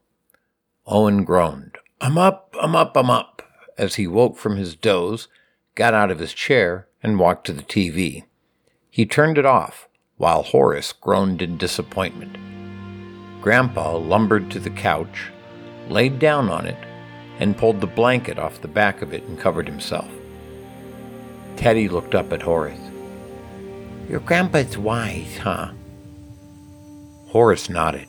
[0.84, 1.78] Owen groaned.
[2.00, 3.42] I'm up, I'm up, I'm up,
[3.78, 5.28] as he woke from his doze,
[5.76, 8.24] got out of his chair, and walked to the TV.
[8.90, 12.36] He turned it off, while Horace groaned in disappointment.
[13.40, 15.30] Grandpa lumbered to the couch,
[15.88, 16.84] laid down on it,
[17.38, 20.10] and pulled the blanket off the back of it and covered himself.
[21.54, 22.85] Teddy looked up at Horace.
[24.08, 25.72] Your grandpa's wise, huh?
[27.28, 28.06] Horace nodded.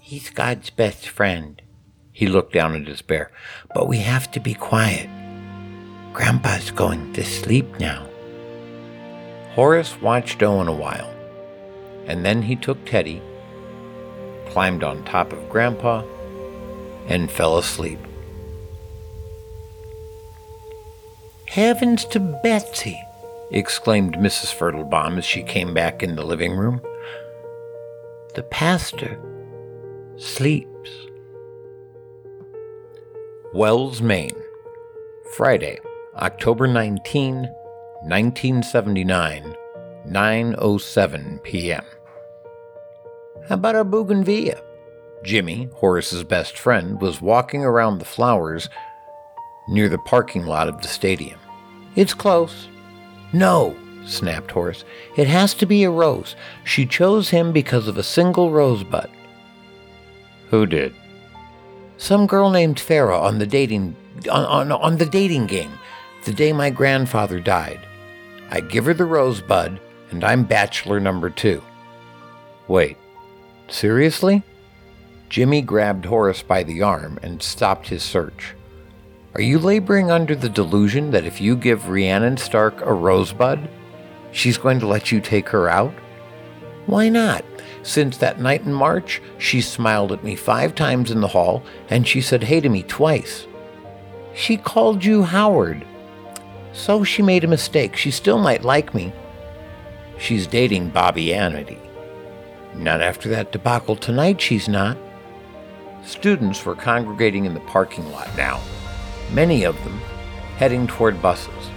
[0.00, 1.62] He's God's best friend.
[2.12, 3.30] He looked down in despair.
[3.74, 5.08] But we have to be quiet.
[6.12, 8.08] Grandpa's going to sleep now.
[9.52, 11.12] Horace watched Owen a while,
[12.06, 13.22] and then he took Teddy,
[14.48, 16.02] climbed on top of Grandpa,
[17.06, 18.00] and fell asleep.
[21.46, 23.00] Heavens to Betsy!
[23.50, 24.54] Exclaimed Mrs.
[24.54, 26.80] Fertilbaum as she came back in the living room.
[28.34, 29.18] The pastor
[30.16, 30.90] sleeps.
[33.52, 34.36] Wells, Maine,
[35.36, 35.78] Friday,
[36.16, 37.42] October 19,
[38.02, 39.56] 1979,
[40.08, 41.84] 9:07 p.m.
[43.48, 44.60] How about our bougainvillea?
[45.22, 48.68] Jimmy, Horace's best friend, was walking around the flowers
[49.68, 51.38] near the parking lot of the stadium.
[51.96, 52.68] It's close,
[53.34, 53.76] no,
[54.06, 54.84] snapped Horace.
[55.16, 56.36] It has to be a rose.
[56.64, 59.10] She chose him because of a single rosebud.
[60.50, 60.94] Who did?
[61.96, 63.96] Some girl named Farah on the dating
[64.30, 65.72] on, on, on the dating game,
[66.24, 67.80] the day my grandfather died.
[68.50, 69.80] I give her the rosebud,
[70.10, 71.62] and I'm bachelor number two.
[72.68, 72.96] Wait,
[73.68, 74.42] seriously?
[75.28, 78.54] Jimmy grabbed Horace by the arm and stopped his search.
[79.36, 83.68] Are you laboring under the delusion that if you give Rhiannon Stark a rosebud,
[84.30, 85.92] she's going to let you take her out?
[86.86, 87.44] Why not?
[87.82, 92.06] Since that night in March, she smiled at me five times in the hall and
[92.06, 93.48] she said hey to me twice.
[94.36, 95.84] She called you Howard.
[96.72, 97.96] So she made a mistake.
[97.96, 99.12] She still might like me.
[100.16, 101.80] She's dating Bobby Amity.
[102.76, 104.96] Not after that debacle tonight, she's not.
[106.04, 108.60] Students were congregating in the parking lot now
[109.32, 109.98] many of them
[110.56, 111.70] heading toward buses.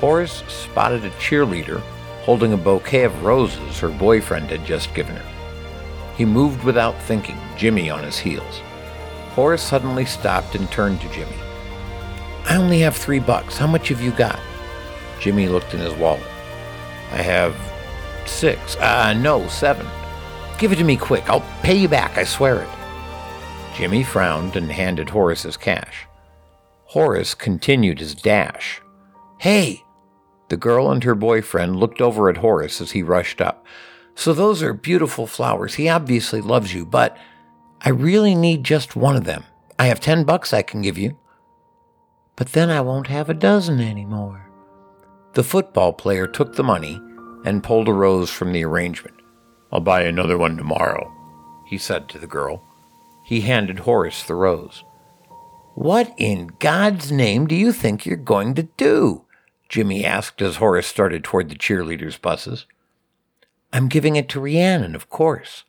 [0.00, 1.80] Horace spotted a cheerleader
[2.26, 6.14] holding a bouquet of roses her boyfriend had just given her.
[6.16, 8.60] He moved without thinking, Jimmy on his heels.
[9.30, 11.36] Horace suddenly stopped and turned to Jimmy.
[12.46, 13.56] I only have three bucks.
[13.56, 14.40] How much have you got?
[15.20, 16.22] Jimmy looked in his wallet.
[17.12, 17.54] I have
[18.26, 18.76] six.
[18.76, 19.86] Uh, no, seven.
[20.58, 21.28] Give it to me quick.
[21.28, 22.68] I'll pay you back, I swear it.
[23.76, 26.05] Jimmy frowned and handed Horace his cash.
[26.90, 28.80] Horace continued his dash.
[29.38, 29.82] Hey!
[30.48, 33.66] The girl and her boyfriend looked over at Horace as he rushed up.
[34.14, 35.74] So those are beautiful flowers.
[35.74, 37.16] He obviously loves you, but
[37.82, 39.44] I really need just one of them.
[39.78, 41.18] I have ten bucks I can give you.
[42.36, 44.48] But then I won't have a dozen anymore.
[45.34, 47.00] The football player took the money
[47.44, 49.16] and pulled a rose from the arrangement.
[49.72, 51.12] I'll buy another one tomorrow,
[51.66, 52.62] he said to the girl.
[53.24, 54.84] He handed Horace the rose.
[55.76, 59.26] What in God's name do you think you're going to do?
[59.68, 62.64] Jimmy asked as Horace started toward the cheerleaders' buses.
[63.74, 65.64] I'm giving it to Rhiannon, of course.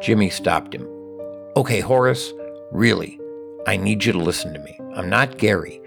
[0.00, 0.86] Jimmy stopped him.
[1.56, 2.32] Okay, Horace,
[2.70, 3.18] really,
[3.66, 4.78] I need you to listen to me.
[4.94, 5.80] I'm not Gary.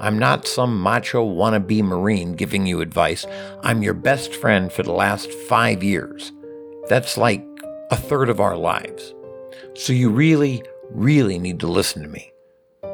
[0.00, 3.24] I'm not some macho wannabe Marine giving you advice.
[3.62, 6.32] I'm your best friend for the last five years.
[6.88, 7.46] That's like
[7.92, 9.14] a third of our lives.
[9.74, 12.31] So you really, really need to listen to me.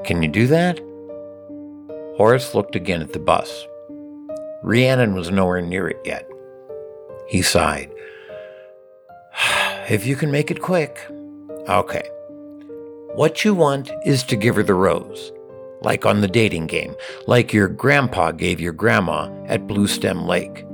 [0.08, 0.80] Can you do that?
[2.16, 3.66] Horace looked again at the bus.
[4.62, 6.26] Rhiannon was nowhere near it yet.
[7.28, 7.92] He sighed.
[9.90, 10.98] If you can make it quick.
[11.68, 12.08] Okay.
[13.16, 15.30] What you want is to give her the rose,
[15.82, 16.94] like on the dating game,
[17.26, 20.64] like your grandpa gave your grandma at Bluestem Lake.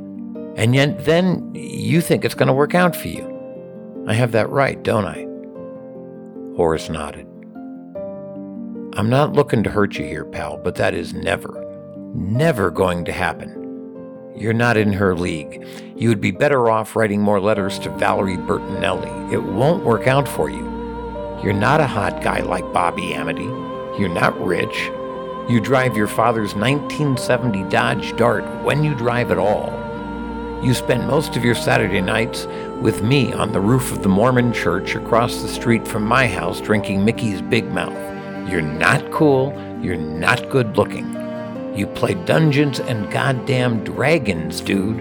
[0.56, 3.26] And yet then you think it's going to work out for you.
[4.06, 5.26] I have that right, don't I?
[6.56, 7.33] Horace nodded.
[8.96, 11.64] I'm not looking to hurt you here, pal, but that is never,
[12.14, 14.32] never going to happen.
[14.36, 15.66] You're not in her league.
[15.96, 19.32] You would be better off writing more letters to Valerie Bertinelli.
[19.32, 20.62] It won't work out for you.
[21.42, 23.42] You're not a hot guy like Bobby Amity.
[23.98, 24.88] You're not rich.
[25.48, 29.72] You drive your father's 1970 Dodge Dart when you drive at all.
[30.64, 32.46] You spend most of your Saturday nights
[32.80, 36.60] with me on the roof of the Mormon church across the street from my house
[36.60, 38.13] drinking Mickey's Big Mouth.
[38.48, 41.12] You're not cool, you're not good looking.
[41.76, 44.98] You play Dungeons and goddamn Dragons, dude.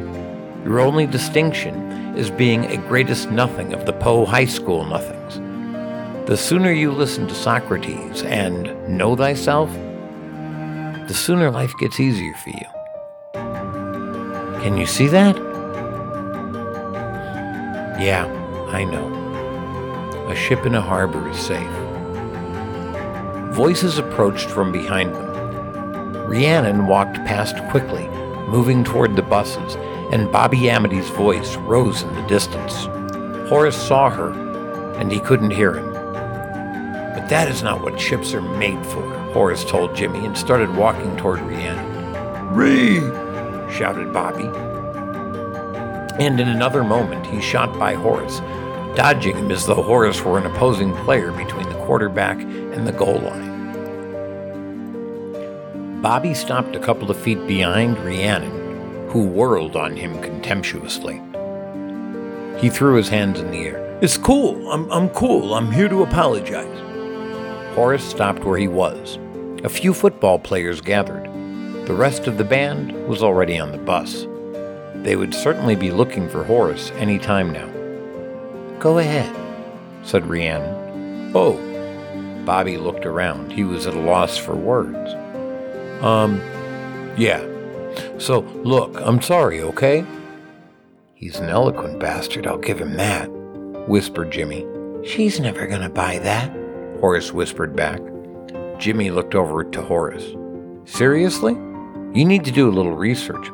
[0.64, 5.40] Your only distinction is being a greatest nothing of the Poe High School nothings.
[6.28, 9.72] The sooner you listen to Socrates and know thyself,
[11.08, 12.68] the sooner life gets easier for you.
[14.64, 15.36] Can you see that?
[18.00, 18.26] Yeah,
[18.70, 19.12] I know.
[20.30, 21.83] A ship in a harbor is safe.
[23.54, 26.28] Voices approached from behind them.
[26.28, 28.08] Rhiannon walked past quickly,
[28.48, 29.76] moving toward the buses,
[30.12, 32.86] and Bobby Amity's voice rose in the distance.
[33.48, 34.32] Horace saw her,
[34.98, 35.94] and he couldn't hear him.
[35.94, 41.16] But that is not what ships are made for, Horace told Jimmy and started walking
[41.18, 42.56] toward Rhiannon.
[42.56, 43.02] Ree!
[43.72, 44.50] shouted Bobby.
[46.20, 48.40] And in another moment, he shot by Horace,
[48.96, 52.40] dodging him as though Horace were an opposing player between the quarterback
[52.74, 53.54] and the goal line.
[56.02, 61.22] Bobby stopped a couple of feet behind Rhiannon, who whirled on him contemptuously.
[62.60, 63.98] He threw his hands in the air.
[64.02, 64.70] It's cool.
[64.70, 65.54] I'm, I'm cool.
[65.54, 66.80] I'm here to apologize.
[67.76, 69.18] Horace stopped where he was.
[69.64, 71.24] A few football players gathered.
[71.88, 74.28] The rest of the band was already on the bus.
[75.04, 77.70] They would certainly be looking for Horace any time now.
[78.80, 79.34] Go ahead,
[80.04, 81.32] said Rhiannon.
[81.34, 81.73] Oh.
[82.46, 83.52] Bobby looked around.
[83.52, 85.14] He was at a loss for words.
[86.04, 86.42] Um,
[87.18, 87.46] yeah.
[88.18, 90.06] So, look, I'm sorry, okay?
[91.14, 93.30] He's an eloquent bastard, I'll give him that,
[93.88, 94.66] whispered Jimmy.
[95.06, 96.52] She's never gonna buy that,
[97.00, 98.02] Horace whispered back.
[98.78, 100.36] Jimmy looked over to Horace.
[100.86, 101.54] Seriously?
[102.14, 103.48] You need to do a little research.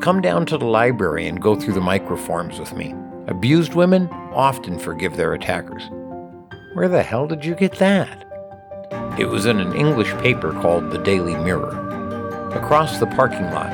[0.00, 2.94] Come down to the library and go through the microforms with me.
[3.26, 5.82] Abused women often forgive their attackers.
[6.72, 8.29] Where the hell did you get that?
[9.20, 11.76] It was in an English paper called the Daily Mirror.
[12.54, 13.70] Across the parking lot,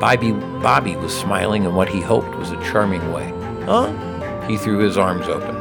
[0.00, 3.30] Bobby, Bobby was smiling in what he hoped was a charming way.
[3.66, 3.92] Huh?
[4.48, 5.54] He threw his arms open.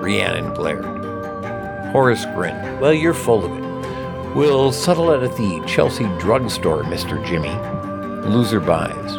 [0.00, 0.84] Rhiannon glared.
[1.92, 2.78] Horace grinned.
[2.78, 4.34] Well, you're full of it.
[4.36, 7.24] We'll settle it at the Chelsea drugstore, Mr.
[7.24, 7.54] Jimmy.
[8.28, 9.16] Loser buys.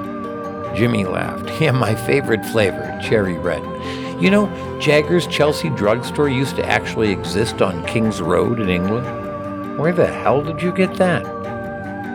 [0.77, 1.49] Jimmy laughed.
[1.59, 3.63] Yeah, my favorite flavor, cherry red.
[4.21, 9.22] You know, Jagger's Chelsea drugstore used to actually exist on King's Road in England.
[9.77, 11.25] Where the hell did you get that?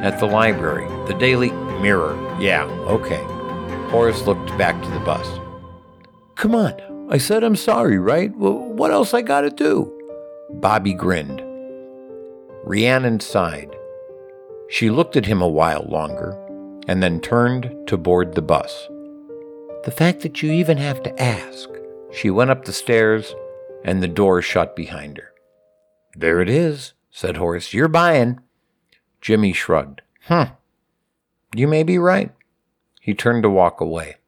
[0.03, 0.87] At the library.
[1.07, 1.51] The Daily
[1.81, 2.17] Mirror.
[2.41, 3.23] Yeah, okay.
[3.91, 5.27] Horace looked back to the bus.
[6.37, 8.35] Come on, I said I'm sorry, right?
[8.37, 9.93] Well, what else I gotta do?
[10.51, 11.43] Bobby grinned.
[12.65, 13.75] Rhiannon sighed.
[14.69, 16.39] She looked at him a while longer
[16.87, 18.87] and then turned to board the bus.
[19.85, 21.69] The fact that you even have to ask.
[22.13, 23.35] She went up the stairs
[23.85, 25.33] and the door shut behind her.
[26.15, 27.75] There it is, said Horace.
[27.75, 28.39] You're buying.
[29.21, 30.03] Jimmy shrugged.
[30.27, 30.53] Huh.
[31.53, 32.31] You may be right.
[33.01, 34.19] He turned to walk away.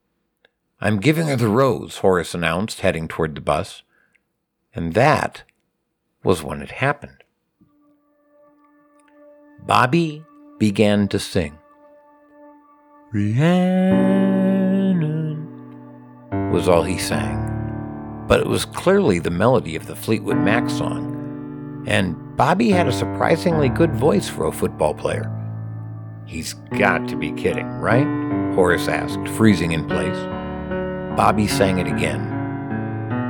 [0.81, 3.85] I'm giving her the rose, Horace announced, heading toward the bus.
[4.75, 5.45] And that
[6.25, 7.23] was when it happened.
[9.65, 10.25] Bobby
[10.59, 11.57] began to sing.
[13.13, 14.19] Rhiannon
[16.51, 17.47] was all he sang.
[18.27, 21.85] But it was clearly the melody of the Fleetwood Mac song.
[21.87, 25.31] And Bobby had a surprisingly good voice for a football player.
[26.25, 28.07] He's got to be kidding, right?
[28.55, 30.17] Horace asked, freezing in place.
[31.19, 32.23] Bobby sang it again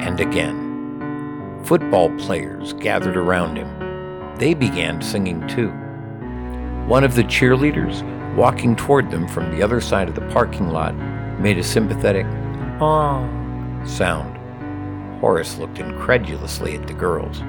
[0.00, 1.60] and again.
[1.64, 4.36] Football players gathered around him.
[4.38, 5.70] They began singing too.
[6.86, 8.04] One of the cheerleaders,
[8.36, 10.94] walking toward them from the other side of the parking lot,
[11.40, 12.26] made a sympathetic
[12.80, 13.28] "ah"
[13.84, 14.36] sound.
[15.20, 17.42] Horace looked incredulously at the girls.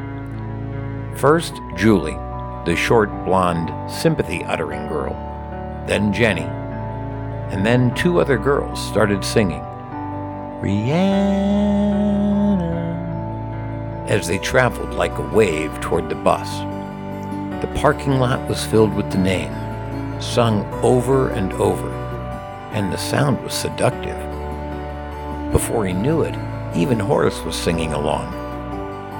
[1.16, 2.18] First, Julie,
[2.66, 5.14] the short, blonde, sympathy uttering girl.
[5.88, 6.47] Then Jenny.
[7.51, 9.62] And then two other girls started singing.
[10.62, 12.62] Rhiannon.
[14.07, 16.59] As they traveled like a wave toward the bus.
[17.62, 19.53] The parking lot was filled with the name,
[20.22, 21.89] sung over and over,
[22.72, 24.18] and the sound was seductive.
[25.51, 26.36] Before he knew it,
[26.76, 28.38] even Horace was singing along.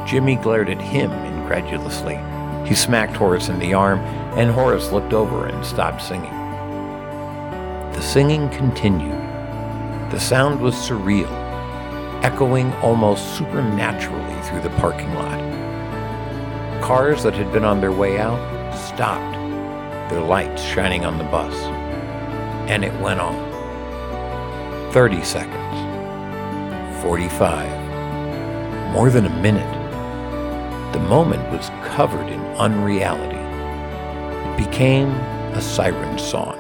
[0.08, 1.12] Jimmy glared at him
[1.54, 2.20] incredulously.
[2.68, 4.00] He smacked Horace in the arm,
[4.38, 6.32] and Horace looked over and stopped singing.
[7.94, 9.20] The singing continued.
[10.12, 11.32] The sound was surreal,
[12.24, 15.40] echoing almost supernaturally through the parking lot.
[16.82, 18.40] Cars that had been on their way out
[18.76, 19.38] stopped.
[20.10, 21.54] their lights shining on the bus.
[22.70, 23.34] And it went on.
[24.92, 27.02] 30 seconds.
[27.02, 28.94] 45.
[28.94, 29.81] More than a minute.
[30.94, 33.38] The moment was covered in unreality.
[33.38, 35.10] It became
[35.54, 36.60] a siren song.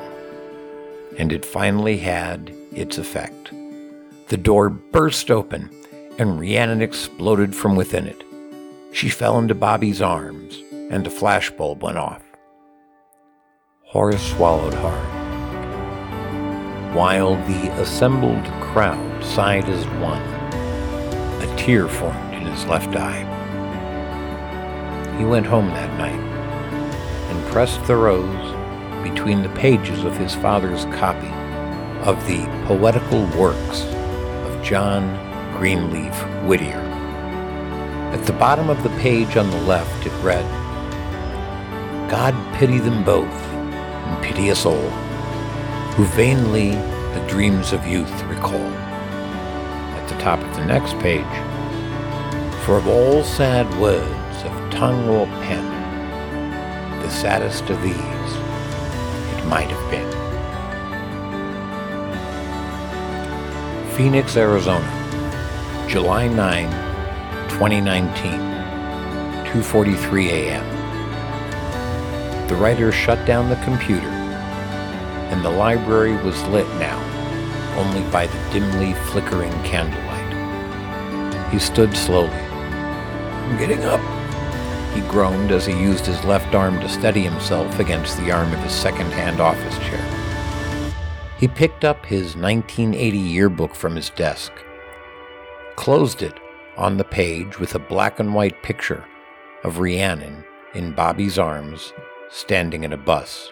[1.18, 3.52] And it finally had its effect.
[4.30, 5.70] The door burst open,
[6.18, 8.24] and Rhiannon exploded from within it.
[8.94, 12.24] She fell into Bobby's arms, and a flashbulb went off.
[13.84, 15.08] Horace swallowed hard,
[16.96, 20.22] while the assembled crowd sighed as one.
[21.42, 23.41] A tear formed in his left eye.
[25.22, 26.20] He went home that night
[27.30, 31.30] and pressed the rose between the pages of his father's copy
[32.02, 35.04] of the poetical works of John
[35.56, 36.16] Greenleaf
[36.48, 36.82] Whittier.
[38.12, 40.44] At the bottom of the page on the left, it read,
[42.10, 44.90] God pity them both, and pity us all,
[45.94, 48.74] who vainly the dreams of youth recall.
[50.00, 51.22] At the top of the next page,
[52.66, 54.21] for of all sad words
[54.72, 55.66] tongue or pen,
[57.02, 60.10] the saddest of these it might have been.
[63.96, 64.88] Phoenix, Arizona,
[65.88, 66.70] July 9,
[67.50, 68.40] 2019,
[69.46, 70.66] 2:43 a.m.
[72.48, 74.10] The writer shut down the computer,
[75.30, 77.00] and the library was lit now
[77.78, 81.52] only by the dimly flickering candlelight.
[81.52, 82.30] He stood slowly.
[82.32, 84.02] I'm getting up,
[84.94, 88.60] he groaned as he used his left arm to steady himself against the arm of
[88.60, 90.06] his second-hand office chair.
[91.38, 94.52] He picked up his 1980 yearbook from his desk,
[95.76, 96.40] closed it
[96.78, 99.06] on the page with a black and white picture
[99.64, 101.94] of Rhiannon in Bobby's arms
[102.30, 103.52] standing in a bus,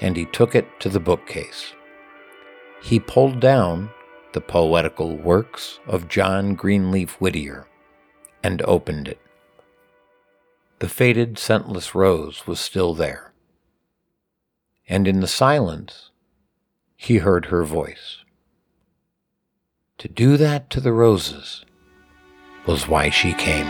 [0.00, 1.74] and he took it to the bookcase.
[2.82, 3.90] He pulled down
[4.32, 7.66] the poetical works of John Greenleaf Whittier
[8.42, 9.18] and opened it.
[10.80, 13.34] The faded, scentless rose was still there.
[14.88, 16.10] And in the silence,
[16.96, 18.24] he heard her voice.
[19.98, 21.66] To do that to the roses
[22.66, 23.66] was why she came.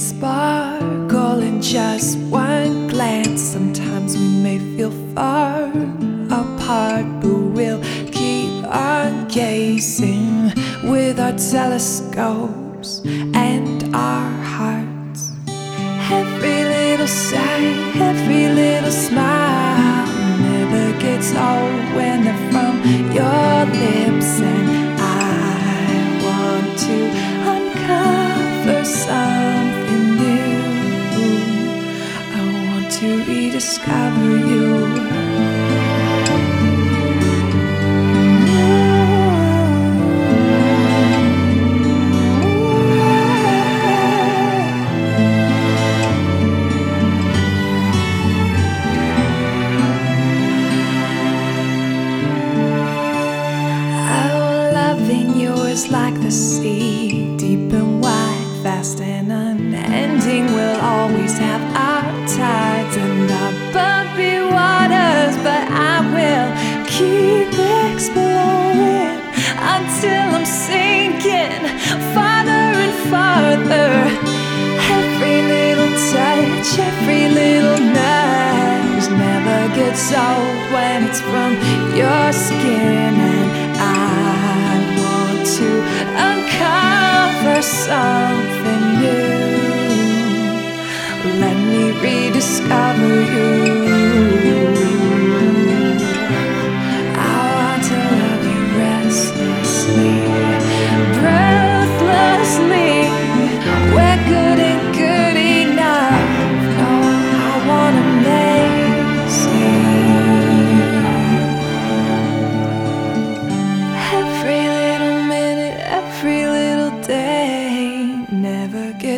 [0.00, 3.42] Sparkle in just one glance.
[3.42, 5.64] Sometimes we may feel far
[6.30, 10.52] apart, but we'll keep on gazing
[10.84, 13.02] with our telescopes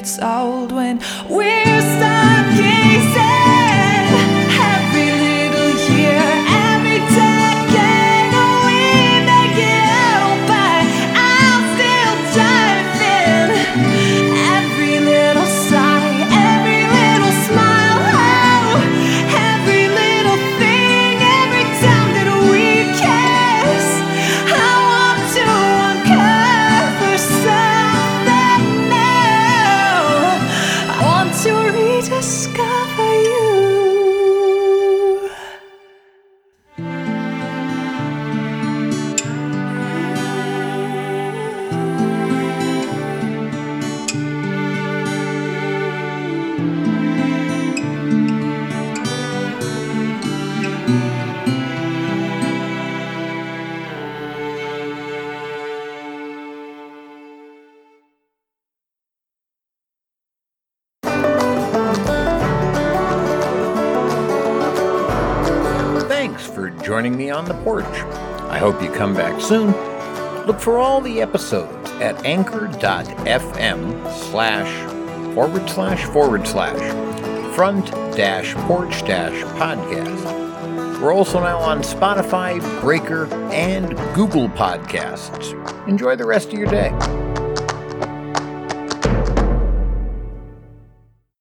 [0.03, 0.99] gets old when
[1.29, 1.72] we're
[70.63, 79.43] for all the episodes at anchor.fm slash forward slash forward slash front dash porch dash
[79.57, 81.01] podcast.
[81.01, 85.59] We're also now on Spotify, Breaker, and Google Podcasts.
[85.89, 86.91] Enjoy the rest of your day.